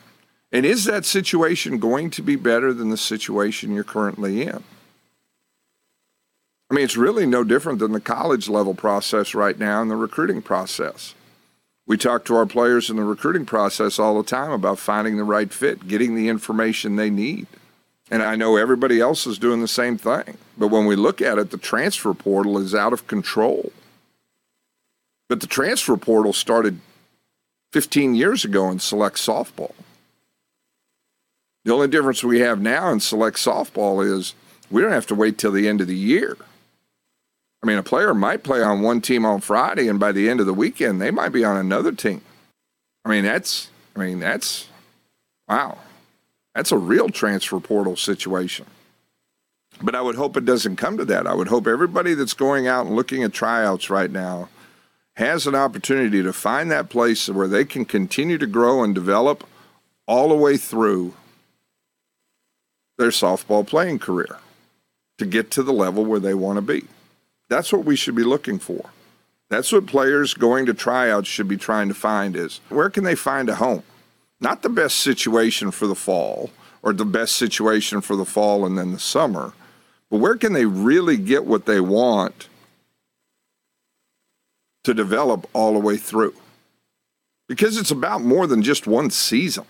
And 0.53 0.65
is 0.65 0.85
that 0.87 1.05
situation 1.05 1.79
going 1.79 2.11
to 2.11 2.23
be 2.23 2.37
better 2.37 2.73
than 2.73 2.89
the 2.89 2.97
situation 2.97 3.75
you're 3.75 3.85
currently 3.85 4.43
in? 4.43 4.65
I 6.71 6.75
mean, 6.75 6.85
it's 6.85 6.97
really 6.97 7.27
no 7.27 7.45
different 7.45 7.81
than 7.81 7.93
the 7.93 8.01
college 8.01 8.49
level 8.49 8.75
process 8.75 9.35
right 9.35 9.59
now 9.59 9.83
and 9.83 9.91
the 9.91 9.97
recruiting 9.97 10.41
process. 10.41 11.15
We 11.87 11.97
talk 11.97 12.25
to 12.27 12.37
our 12.37 12.47
players 12.47 12.89
in 12.89 12.97
the 12.97 13.03
recruiting 13.03 13.45
process 13.45 13.99
all 13.99 14.17
the 14.17 14.29
time 14.29 14.53
about 14.53 14.79
finding 14.79 15.17
the 15.17 15.25
right 15.25 15.53
fit, 15.53 15.89
getting 15.89 16.15
the 16.15 16.29
information 16.29 16.95
they 16.95 17.11
need. 17.11 17.49
And 18.11 18.23
I 18.23 18.37
know 18.37 18.57
everybody 18.57 19.01
else 19.01 19.27
is 19.27 19.39
doing 19.39 19.61
the 19.61 19.69
same 19.69 19.99
thing. 19.99 20.37
But 20.57 20.69
when 20.69 20.87
we 20.87 20.97
look 20.97 21.21
at 21.21 21.39
it, 21.39 21.51
the 21.51 21.59
transfer 21.59 22.15
portal 22.15 22.59
is 22.59 22.75
out 22.75 22.93
of 22.93 23.07
control. 23.07 23.73
But 25.31 25.41
the 25.41 25.47
transfer 25.47 25.97
portal 25.97 26.33
started 26.33 26.81
15 27.73 28.17
years 28.17 28.45
ago 28.45 28.69
in 28.69 28.81
select 28.81 29.17
softball. 29.17 29.75
The 31.65 31.73
only 31.73 31.87
difference 31.87 32.25
we 32.25 32.41
have 32.41 32.61
now 32.61 32.91
in 32.91 32.99
select 32.99 33.37
softball 33.37 34.05
is 34.05 34.35
we 34.73 34.83
don't 34.83 34.91
have 34.91 35.07
to 35.07 35.15
wait 35.15 35.39
till 35.39 35.53
the 35.53 35.69
end 35.69 35.81
of 35.81 35.87
the 35.87 35.95
year. 35.95 36.37
I 37.63 37.67
mean, 37.67 37.79
a 37.79 37.83
player 37.85 38.13
might 38.13 38.43
play 38.43 38.61
on 38.61 38.83
one 38.83 39.01
team 39.01 39.25
on 39.25 39.41
Friday, 39.41 39.87
and 39.87 40.01
by 40.01 40.11
the 40.11 40.29
end 40.29 40.41
of 40.41 40.47
the 40.47 40.55
weekend, 40.55 41.01
they 41.01 41.13
might 41.13 41.29
be 41.29 41.45
on 41.45 41.57
another 41.57 41.93
team. 41.93 42.23
I 43.05 43.11
mean, 43.11 43.23
that's, 43.23 43.69
I 43.95 44.01
mean, 44.01 44.19
that's, 44.19 44.67
wow, 45.49 45.79
that's 46.57 46.73
a 46.73 46.77
real 46.77 47.09
transfer 47.09 47.61
portal 47.61 47.95
situation. 47.95 48.67
But 49.81 49.95
I 49.95 50.01
would 50.01 50.17
hope 50.17 50.37
it 50.37 50.45
doesn't 50.45 50.75
come 50.75 50.97
to 50.97 51.05
that. 51.05 51.29
I 51.29 51.35
would 51.35 51.49
hope 51.49 51.69
everybody 51.69 52.15
that's 52.15 52.35
going 52.35 52.67
out 52.67 52.87
and 52.87 52.97
looking 52.97 53.23
at 53.23 53.33
tryouts 53.33 53.91
right 53.91 54.11
now 54.11 54.49
has 55.21 55.47
an 55.47 55.55
opportunity 55.55 56.23
to 56.23 56.33
find 56.33 56.71
that 56.71 56.89
place 56.89 57.29
where 57.29 57.47
they 57.47 57.65
can 57.65 57.85
continue 57.85 58.39
to 58.39 58.47
grow 58.47 58.83
and 58.83 58.95
develop 58.95 59.47
all 60.07 60.31
the 60.31 60.35
way 60.35 60.57
through 60.57 61.13
their 62.97 63.11
softball 63.11 63.67
playing 63.67 63.99
career 63.99 64.39
to 65.19 65.27
get 65.27 65.51
to 65.51 65.63
the 65.63 65.75
level 65.75 66.07
where 66.07 66.21
they 66.21 66.33
want 66.33 66.57
to 66.57 66.63
be. 66.63 66.87
That's 67.51 67.71
what 67.71 67.85
we 67.85 67.97
should 67.97 68.15
be 68.15 68.25
looking 68.25 68.59
for. 68.59 68.91
That's 69.51 69.73
what 69.73 69.87
players 69.87 70.33
going 70.33 70.65
to 70.67 70.75
tryouts 70.75 71.29
should 71.29 71.49
be 71.49 71.59
trying 71.59 71.89
to 71.89 71.95
find 71.95 72.35
is 72.35 72.61
where 72.71 72.89
can 72.89 73.05
they 73.05 73.15
find 73.15 73.51
a 73.51 73.57
home? 73.57 73.83
Not 74.41 74.63
the 74.63 74.71
best 74.71 74.97
situation 74.97 75.71
for 75.71 75.87
the 75.87 75.95
fall 75.95 76.49
or 76.83 76.95
the 76.95 77.05
best 77.05 77.37
situation 77.37 78.01
for 78.01 78.17
the 78.17 78.25
fall 78.25 78.65
and 78.65 78.79
then 78.79 78.93
the 78.93 78.99
summer, 78.99 79.53
but 80.09 80.19
where 80.19 80.37
can 80.37 80.55
they 80.55 80.65
really 80.65 81.19
get 81.19 81.45
what 81.45 81.67
they 81.67 81.81
want 81.81 82.49
to 84.85 84.95
develop 84.95 85.49
all 85.53 85.75
the 85.75 85.79
way 85.79 85.97
through? 85.97 86.35
Because 87.49 87.77
it's 87.77 87.91
about 87.91 88.23
more 88.23 88.47
than 88.47 88.63
just 88.63 88.87
one 88.87 89.11
season. 89.11 89.65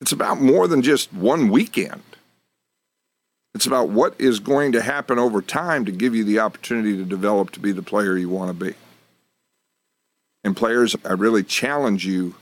It's 0.00 0.12
about 0.12 0.40
more 0.40 0.68
than 0.68 0.82
just 0.82 1.12
one 1.12 1.48
weekend. 1.48 2.02
It's 3.54 3.66
about 3.66 3.88
what 3.88 4.14
is 4.20 4.38
going 4.38 4.72
to 4.72 4.82
happen 4.82 5.18
over 5.18 5.42
time 5.42 5.84
to 5.84 5.92
give 5.92 6.14
you 6.14 6.22
the 6.22 6.38
opportunity 6.38 6.96
to 6.96 7.04
develop 7.04 7.50
to 7.52 7.60
be 7.60 7.72
the 7.72 7.82
player 7.82 8.16
you 8.16 8.28
want 8.28 8.56
to 8.56 8.64
be. 8.66 8.74
And 10.44 10.56
players, 10.56 10.94
I 11.04 11.14
really 11.14 11.42
challenge 11.42 12.06
you 12.06 12.36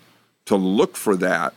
to 0.45 0.57
look 0.57 0.97
for 0.97 1.17
that 1.17 1.55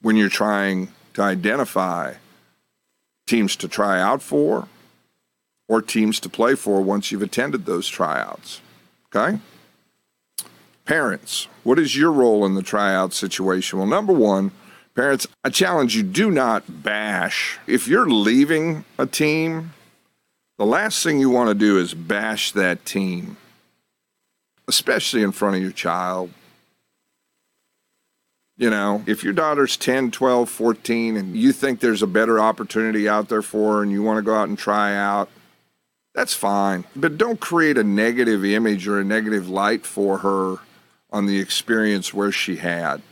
when 0.00 0.16
you're 0.16 0.28
trying 0.28 0.92
to 1.14 1.22
identify 1.22 2.14
teams 3.26 3.56
to 3.56 3.68
try 3.68 4.00
out 4.00 4.22
for 4.22 4.68
or 5.72 5.80
teams 5.80 6.20
to 6.20 6.28
play 6.28 6.54
for 6.54 6.82
once 6.82 7.10
you've 7.10 7.22
attended 7.22 7.64
those 7.64 7.88
tryouts. 7.88 8.60
Okay? 9.08 9.38
Parents, 10.84 11.48
what 11.62 11.78
is 11.78 11.96
your 11.96 12.12
role 12.12 12.44
in 12.44 12.54
the 12.54 12.62
tryout 12.62 13.14
situation? 13.14 13.78
Well, 13.78 13.88
number 13.88 14.12
one, 14.12 14.50
parents, 14.94 15.26
I 15.42 15.48
challenge 15.48 15.96
you 15.96 16.02
do 16.02 16.30
not 16.30 16.82
bash. 16.82 17.58
If 17.66 17.88
you're 17.88 18.06
leaving 18.06 18.84
a 18.98 19.06
team, 19.06 19.72
the 20.58 20.66
last 20.66 21.02
thing 21.02 21.18
you 21.18 21.30
want 21.30 21.48
to 21.48 21.54
do 21.54 21.78
is 21.78 21.94
bash 21.94 22.52
that 22.52 22.84
team, 22.84 23.38
especially 24.68 25.22
in 25.22 25.32
front 25.32 25.56
of 25.56 25.62
your 25.62 25.72
child. 25.72 26.28
You 28.58 28.68
know, 28.68 29.02
if 29.06 29.24
your 29.24 29.32
daughter's 29.32 29.78
10, 29.78 30.10
12, 30.10 30.50
14, 30.50 31.16
and 31.16 31.34
you 31.34 31.50
think 31.50 31.80
there's 31.80 32.02
a 32.02 32.06
better 32.06 32.38
opportunity 32.38 33.08
out 33.08 33.30
there 33.30 33.40
for 33.40 33.76
her 33.76 33.82
and 33.82 33.90
you 33.90 34.02
want 34.02 34.18
to 34.18 34.22
go 34.22 34.34
out 34.34 34.48
and 34.50 34.58
try 34.58 34.94
out, 34.94 35.30
that's 36.14 36.34
fine. 36.34 36.84
But 36.94 37.18
don't 37.18 37.40
create 37.40 37.78
a 37.78 37.84
negative 37.84 38.44
image 38.44 38.86
or 38.86 39.00
a 39.00 39.04
negative 39.04 39.48
light 39.48 39.86
for 39.86 40.18
her 40.18 40.56
on 41.10 41.26
the 41.26 41.38
experience 41.38 42.12
where 42.12 42.32
she 42.32 42.56
had. 42.56 43.02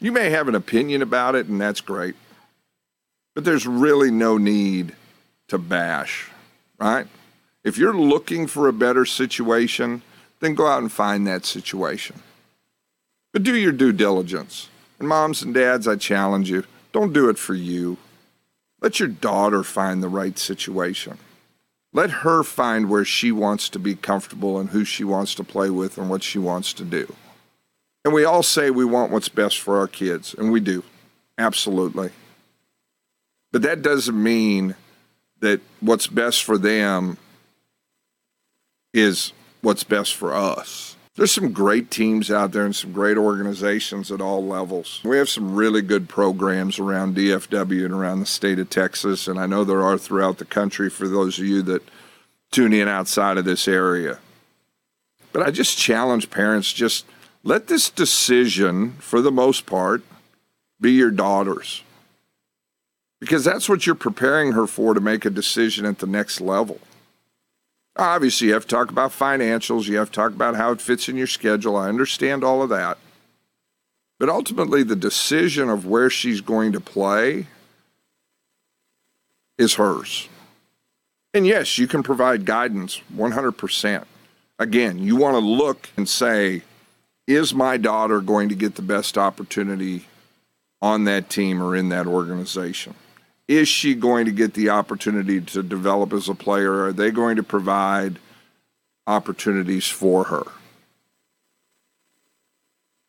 You 0.00 0.12
may 0.12 0.30
have 0.30 0.48
an 0.48 0.54
opinion 0.54 1.02
about 1.02 1.34
it, 1.34 1.46
and 1.46 1.60
that's 1.60 1.80
great. 1.80 2.14
But 3.34 3.44
there's 3.44 3.66
really 3.66 4.10
no 4.10 4.38
need 4.38 4.94
to 5.48 5.58
bash, 5.58 6.30
right? 6.78 7.06
If 7.64 7.78
you're 7.78 7.96
looking 7.96 8.46
for 8.46 8.68
a 8.68 8.72
better 8.72 9.04
situation, 9.04 10.02
then 10.40 10.54
go 10.54 10.66
out 10.66 10.82
and 10.82 10.90
find 10.90 11.26
that 11.26 11.44
situation. 11.44 12.22
But 13.32 13.42
do 13.42 13.54
your 13.54 13.72
due 13.72 13.92
diligence. 13.92 14.68
And 14.98 15.08
moms 15.08 15.42
and 15.42 15.54
dads, 15.54 15.86
I 15.86 15.96
challenge 15.96 16.50
you 16.50 16.64
don't 16.92 17.12
do 17.12 17.28
it 17.28 17.38
for 17.38 17.54
you. 17.54 17.98
Let 18.80 18.98
your 18.98 19.08
daughter 19.08 19.62
find 19.62 20.02
the 20.02 20.08
right 20.08 20.38
situation. 20.38 21.18
Let 21.98 22.10
her 22.10 22.44
find 22.44 22.88
where 22.88 23.04
she 23.04 23.32
wants 23.32 23.68
to 23.70 23.78
be 23.80 23.96
comfortable 23.96 24.60
and 24.60 24.70
who 24.70 24.84
she 24.84 25.02
wants 25.02 25.34
to 25.34 25.42
play 25.42 25.68
with 25.68 25.98
and 25.98 26.08
what 26.08 26.22
she 26.22 26.38
wants 26.38 26.72
to 26.74 26.84
do. 26.84 27.12
And 28.04 28.14
we 28.14 28.24
all 28.24 28.44
say 28.44 28.70
we 28.70 28.84
want 28.84 29.10
what's 29.10 29.28
best 29.28 29.58
for 29.58 29.80
our 29.80 29.88
kids, 29.88 30.32
and 30.32 30.52
we 30.52 30.60
do. 30.60 30.84
Absolutely. 31.38 32.10
But 33.50 33.62
that 33.62 33.82
doesn't 33.82 34.22
mean 34.22 34.76
that 35.40 35.60
what's 35.80 36.06
best 36.06 36.44
for 36.44 36.56
them 36.56 37.18
is 38.94 39.32
what's 39.62 39.82
best 39.82 40.14
for 40.14 40.32
us. 40.32 40.94
There's 41.18 41.32
some 41.32 41.50
great 41.50 41.90
teams 41.90 42.30
out 42.30 42.52
there 42.52 42.64
and 42.64 42.76
some 42.76 42.92
great 42.92 43.16
organizations 43.16 44.12
at 44.12 44.20
all 44.20 44.46
levels. 44.46 45.00
We 45.02 45.18
have 45.18 45.28
some 45.28 45.56
really 45.56 45.82
good 45.82 46.08
programs 46.08 46.78
around 46.78 47.16
DFW 47.16 47.84
and 47.84 47.92
around 47.92 48.20
the 48.20 48.26
state 48.26 48.60
of 48.60 48.70
Texas, 48.70 49.26
and 49.26 49.36
I 49.36 49.46
know 49.46 49.64
there 49.64 49.82
are 49.82 49.98
throughout 49.98 50.38
the 50.38 50.44
country 50.44 50.88
for 50.88 51.08
those 51.08 51.40
of 51.40 51.44
you 51.44 51.60
that 51.62 51.82
tune 52.52 52.72
in 52.72 52.86
outside 52.86 53.36
of 53.36 53.44
this 53.44 53.66
area. 53.66 54.20
But 55.32 55.42
I 55.42 55.50
just 55.50 55.76
challenge 55.76 56.30
parents 56.30 56.72
just 56.72 57.04
let 57.42 57.66
this 57.66 57.90
decision, 57.90 58.92
for 59.00 59.20
the 59.20 59.32
most 59.32 59.66
part, 59.66 60.04
be 60.80 60.92
your 60.92 61.10
daughter's. 61.10 61.82
Because 63.18 63.42
that's 63.42 63.68
what 63.68 63.86
you're 63.86 63.96
preparing 63.96 64.52
her 64.52 64.68
for 64.68 64.94
to 64.94 65.00
make 65.00 65.24
a 65.24 65.30
decision 65.30 65.84
at 65.84 65.98
the 65.98 66.06
next 66.06 66.40
level. 66.40 66.78
Obviously, 67.98 68.46
you 68.46 68.54
have 68.54 68.62
to 68.62 68.68
talk 68.68 68.90
about 68.90 69.10
financials. 69.10 69.88
You 69.88 69.96
have 69.96 70.10
to 70.10 70.14
talk 70.14 70.32
about 70.32 70.54
how 70.54 70.70
it 70.70 70.80
fits 70.80 71.08
in 71.08 71.16
your 71.16 71.26
schedule. 71.26 71.76
I 71.76 71.88
understand 71.88 72.44
all 72.44 72.62
of 72.62 72.68
that. 72.68 72.96
But 74.20 74.28
ultimately, 74.28 74.84
the 74.84 74.96
decision 74.96 75.68
of 75.68 75.84
where 75.84 76.08
she's 76.08 76.40
going 76.40 76.72
to 76.72 76.80
play 76.80 77.46
is 79.58 79.74
hers. 79.74 80.28
And 81.34 81.46
yes, 81.46 81.76
you 81.76 81.86
can 81.86 82.02
provide 82.02 82.44
guidance 82.44 83.02
100%. 83.14 84.04
Again, 84.58 84.98
you 84.98 85.16
want 85.16 85.34
to 85.34 85.40
look 85.40 85.90
and 85.96 86.08
say, 86.08 86.62
is 87.26 87.52
my 87.52 87.76
daughter 87.76 88.20
going 88.20 88.48
to 88.48 88.54
get 88.54 88.76
the 88.76 88.82
best 88.82 89.18
opportunity 89.18 90.06
on 90.80 91.04
that 91.04 91.28
team 91.28 91.62
or 91.62 91.76
in 91.76 91.90
that 91.90 92.06
organization? 92.06 92.94
Is 93.48 93.66
she 93.66 93.94
going 93.94 94.26
to 94.26 94.32
get 94.32 94.52
the 94.52 94.68
opportunity 94.68 95.40
to 95.40 95.62
develop 95.62 96.12
as 96.12 96.28
a 96.28 96.34
player? 96.34 96.84
Are 96.84 96.92
they 96.92 97.10
going 97.10 97.36
to 97.36 97.42
provide 97.42 98.18
opportunities 99.06 99.88
for 99.88 100.24
her? 100.24 100.44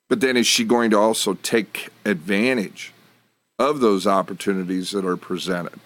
But 0.07 0.21
then 0.21 0.37
is 0.37 0.47
she 0.47 0.63
going 0.63 0.89
to 0.91 0.97
also 0.97 1.35
take 1.35 1.89
advantage 2.05 2.93
of 3.59 3.81
those 3.81 4.07
opportunities 4.07 4.91
that 4.91 5.05
are 5.05 5.17
presented? 5.17 5.79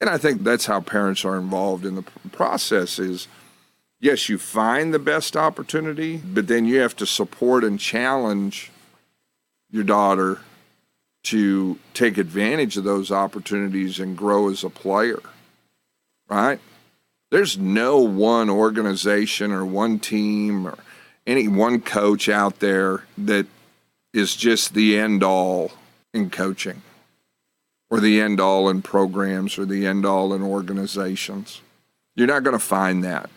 And 0.00 0.10
I 0.10 0.18
think 0.18 0.42
that's 0.42 0.66
how 0.66 0.80
parents 0.80 1.24
are 1.24 1.38
involved 1.38 1.86
in 1.86 1.94
the 1.94 2.02
process 2.32 2.98
is 2.98 3.28
yes, 4.00 4.28
you 4.28 4.36
find 4.36 4.92
the 4.92 4.98
best 4.98 5.36
opportunity, 5.36 6.18
but 6.18 6.48
then 6.48 6.66
you 6.66 6.80
have 6.80 6.96
to 6.96 7.06
support 7.06 7.64
and 7.64 7.80
challenge 7.80 8.70
your 9.70 9.84
daughter 9.84 10.40
to 11.26 11.78
take 11.92 12.18
advantage 12.18 12.76
of 12.76 12.84
those 12.84 13.10
opportunities 13.10 13.98
and 13.98 14.16
grow 14.16 14.48
as 14.48 14.62
a 14.62 14.70
player, 14.70 15.20
right? 16.28 16.60
There's 17.32 17.58
no 17.58 17.98
one 17.98 18.48
organization 18.48 19.50
or 19.50 19.64
one 19.64 19.98
team 19.98 20.68
or 20.68 20.78
any 21.26 21.48
one 21.48 21.80
coach 21.80 22.28
out 22.28 22.60
there 22.60 23.04
that 23.18 23.46
is 24.12 24.36
just 24.36 24.74
the 24.74 24.96
end 24.96 25.24
all 25.24 25.72
in 26.14 26.30
coaching 26.30 26.82
or 27.90 27.98
the 27.98 28.20
end 28.20 28.40
all 28.40 28.68
in 28.68 28.80
programs 28.80 29.58
or 29.58 29.64
the 29.64 29.84
end 29.84 30.06
all 30.06 30.32
in 30.32 30.42
organizations. 30.42 31.60
You're 32.14 32.28
not 32.28 32.44
going 32.44 32.56
to 32.56 32.64
find 32.64 33.02
that. 33.02 33.28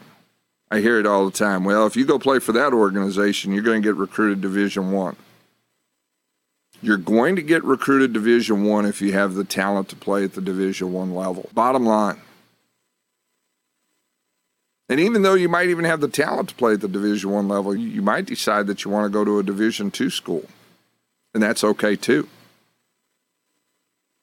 I 0.70 0.82
hear 0.82 1.00
it 1.00 1.08
all 1.08 1.26
the 1.26 1.32
time. 1.32 1.64
Well, 1.64 1.88
if 1.88 1.96
you 1.96 2.06
go 2.06 2.20
play 2.20 2.38
for 2.38 2.52
that 2.52 2.72
organization, 2.72 3.52
you're 3.52 3.64
going 3.64 3.82
to 3.82 3.88
get 3.88 3.96
recruited 3.96 4.42
Division 4.42 4.92
One. 4.92 5.16
You're 6.82 6.98
going 6.98 7.36
to 7.36 7.42
get 7.42 7.64
recruited 7.64 8.14
Division 8.14 8.64
One 8.64 8.86
if 8.86 9.02
you 9.02 9.12
have 9.14 9.34
the 9.34 9.44
talent 9.44 9.90
to 9.90 9.96
play 9.96 10.24
at 10.24 10.34
the 10.34 10.42
Division 10.42 10.94
One 10.94 11.14
level. 11.14 11.50
Bottom 11.54 11.86
line. 11.86 12.22
And 14.88 15.00
even 15.00 15.22
though 15.22 15.36
you 15.36 15.50
might 15.50 15.70
even 15.70 15.86
have 15.86 16.02
the 16.02 16.08
talent 16.08 16.50
to 16.50 16.56
play 16.56 16.74
at 16.74 16.82
the 16.82 16.88
Division 16.88 17.30
One 17.30 17.48
level, 17.48 17.76
you 17.76 18.02
might 18.02 18.26
decide 18.26 18.68
that 18.68 18.84
you 18.84 18.92
want 18.92 19.06
to 19.06 19.10
go 19.10 19.26
to 19.26 19.40
a 19.40 19.44
Division 19.44 19.92
Two 19.92 20.10
school, 20.10 20.46
and 21.34 21.44
that's 21.44 21.64
okay 21.64 21.96
too. 21.96 22.28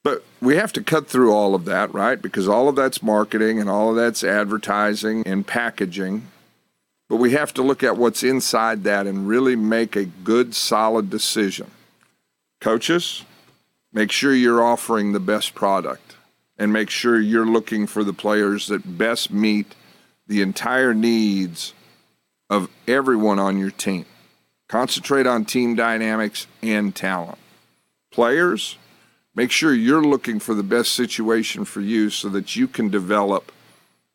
But 0.03 0.25
we 0.41 0.57
have 0.57 0.73
to 0.75 0.83
cut 0.83 1.09
through 1.09 1.33
all 1.33 1.55
of 1.55 1.65
that, 1.67 1.93
right? 1.93 2.21
Because 2.21 2.49
all 2.49 2.69
of 2.69 2.77
that's 2.77 3.03
marketing 3.03 3.61
and 3.61 3.69
all 3.69 3.91
of 3.91 3.97
that's 3.97 4.25
advertising 4.25 5.27
and 5.27 5.47
packaging. 5.47 6.29
But 7.09 7.17
we 7.17 7.33
have 7.33 7.53
to 7.55 7.63
look 7.63 7.83
at 7.83 7.97
what's 7.97 8.23
inside 8.23 8.85
that 8.85 9.07
and 9.07 9.29
really 9.29 9.57
make 9.57 9.95
a 9.95 10.05
good, 10.05 10.55
solid 10.55 11.11
decision. 11.11 11.71
Coaches, 12.67 13.25
make 13.93 14.11
sure 14.11 14.35
you're 14.35 14.61
offering 14.61 15.13
the 15.13 15.21
best 15.21 15.55
product 15.55 16.17
and 16.59 16.73
make 16.73 16.91
sure 16.91 17.21
you're 17.21 17.47
looking 17.47 17.87
for 17.87 18.03
the 18.03 18.13
players 18.13 18.67
that 18.67 18.99
best 18.99 19.31
meet 19.31 19.77
the 20.27 20.43
entire 20.43 20.93
needs 20.93 21.75
of 22.51 22.69
everyone 22.89 23.39
on 23.39 23.57
your 23.57 23.71
team. 23.71 24.05
Concentrate 24.67 25.29
on 25.29 25.45
team 25.45 25.77
dynamics 25.77 26.49
and 26.61 26.93
talent. 26.93 27.39
Players, 28.11 28.79
make 29.37 29.53
sure 29.53 29.73
you're 29.73 30.03
looking 30.03 30.41
for 30.41 30.53
the 30.53 30.65
best 30.65 30.93
situation 30.93 31.65
for 31.65 31.81
you 31.81 32.11
so 32.11 32.29
that 32.31 32.57
you 32.57 32.67
can 32.67 32.89
develop 32.89 33.53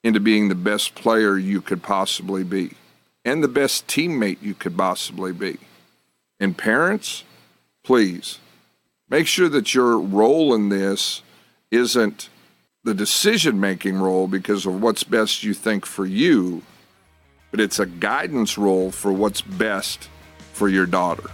into 0.04 0.20
being 0.20 0.50
the 0.50 0.56
best 0.56 0.94
player 0.94 1.38
you 1.38 1.62
could 1.62 1.82
possibly 1.82 2.44
be 2.44 2.74
and 3.24 3.42
the 3.42 3.48
best 3.48 3.88
teammate 3.88 4.42
you 4.42 4.54
could 4.54 4.78
possibly 4.78 5.32
be. 5.32 5.58
And 6.38 6.58
parents, 6.58 7.24
please 7.84 8.40
make 9.10 9.28
sure 9.28 9.50
that 9.50 9.74
your 9.74 10.00
role 10.00 10.54
in 10.54 10.70
this 10.70 11.22
isn't 11.70 12.30
the 12.84 12.94
decision 12.94 13.60
making 13.60 13.98
role 13.98 14.28
because 14.28 14.66
of 14.66 14.82
what's 14.82 15.04
best 15.04 15.44
you 15.44 15.54
think 15.54 15.86
for 15.86 16.06
you, 16.06 16.64
but 17.52 17.60
it's 17.60 17.80
a 17.80 17.86
guidance 17.86 18.58
role 18.58 18.92
for 18.92 19.12
what's 19.12 19.42
best 19.42 20.10
for 20.54 20.68
your 20.68 20.86
daughter. 20.86 21.30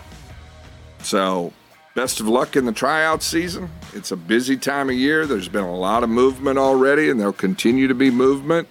So, 1.04 1.54
best 1.96 2.20
of 2.20 2.28
luck 2.28 2.56
in 2.56 2.66
the 2.66 2.72
tryout 2.72 3.24
season. 3.24 3.70
It's 3.94 4.12
a 4.12 4.18
busy 4.18 4.58
time 4.58 4.90
of 4.90 4.96
year. 4.96 5.26
There's 5.26 5.48
been 5.48 5.64
a 5.64 5.76
lot 5.76 6.04
of 6.04 6.10
movement 6.10 6.58
already, 6.58 7.10
and 7.10 7.20
there'll 7.20 7.34
continue 7.34 7.88
to 7.88 7.96
be 7.96 8.12
movement. 8.12 8.68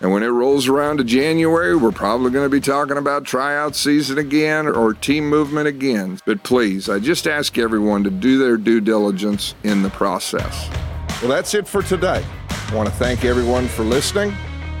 And 0.00 0.12
when 0.12 0.22
it 0.22 0.28
rolls 0.28 0.66
around 0.66 0.96
to 0.96 1.04
January, 1.04 1.76
we're 1.76 1.92
probably 1.92 2.30
going 2.30 2.46
to 2.46 2.50
be 2.50 2.60
talking 2.60 2.96
about 2.96 3.24
tryout 3.24 3.76
season 3.76 4.16
again 4.16 4.66
or 4.66 4.94
team 4.94 5.28
movement 5.28 5.68
again. 5.68 6.18
But 6.24 6.42
please, 6.42 6.88
I 6.88 6.98
just 7.00 7.26
ask 7.26 7.58
everyone 7.58 8.04
to 8.04 8.10
do 8.10 8.38
their 8.38 8.56
due 8.56 8.80
diligence 8.80 9.54
in 9.62 9.82
the 9.82 9.90
process. 9.90 10.70
Well, 11.20 11.28
that's 11.30 11.52
it 11.52 11.68
for 11.68 11.82
today. 11.82 12.24
I 12.48 12.74
want 12.74 12.88
to 12.88 12.94
thank 12.94 13.26
everyone 13.26 13.68
for 13.68 13.82
listening, 13.82 14.32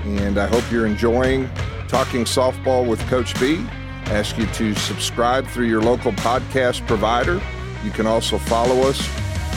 and 0.04 0.38
I 0.38 0.46
hope 0.46 0.64
you're 0.70 0.86
enjoying 0.86 1.50
Talking 1.86 2.24
Softball 2.24 2.88
with 2.88 3.00
Coach 3.08 3.38
B. 3.38 3.56
I 4.06 4.12
ask 4.14 4.38
you 4.38 4.46
to 4.46 4.74
subscribe 4.74 5.46
through 5.48 5.66
your 5.66 5.82
local 5.82 6.12
podcast 6.12 6.86
provider. 6.86 7.42
You 7.84 7.90
can 7.90 8.06
also 8.06 8.38
follow 8.38 8.88
us 8.88 9.00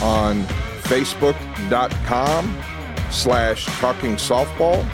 on 0.02 0.42
facebook.com 0.82 2.62
slash 3.10 3.64
talking 3.78 4.16
softball 4.16 4.86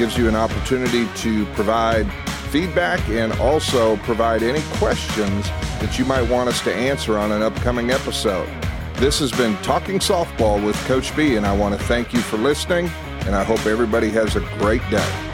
gives 0.00 0.16
you 0.16 0.28
an 0.28 0.34
opportunity 0.34 1.06
to 1.14 1.44
provide 1.52 2.10
feedback 2.48 3.06
and 3.10 3.34
also 3.34 3.98
provide 3.98 4.42
any 4.42 4.62
questions 4.78 5.46
that 5.78 5.98
you 5.98 6.06
might 6.06 6.22
want 6.22 6.48
us 6.48 6.62
to 6.62 6.74
answer 6.74 7.18
on 7.18 7.30
an 7.30 7.42
upcoming 7.42 7.90
episode. 7.90 8.48
This 8.94 9.18
has 9.18 9.30
been 9.30 9.54
Talking 9.58 9.98
Softball 9.98 10.64
with 10.64 10.74
Coach 10.86 11.14
B, 11.14 11.36
and 11.36 11.44
I 11.44 11.54
want 11.54 11.78
to 11.78 11.84
thank 11.84 12.14
you 12.14 12.20
for 12.20 12.38
listening, 12.38 12.86
and 13.26 13.34
I 13.34 13.44
hope 13.44 13.66
everybody 13.66 14.08
has 14.08 14.36
a 14.36 14.40
great 14.58 14.80
day. 14.88 15.29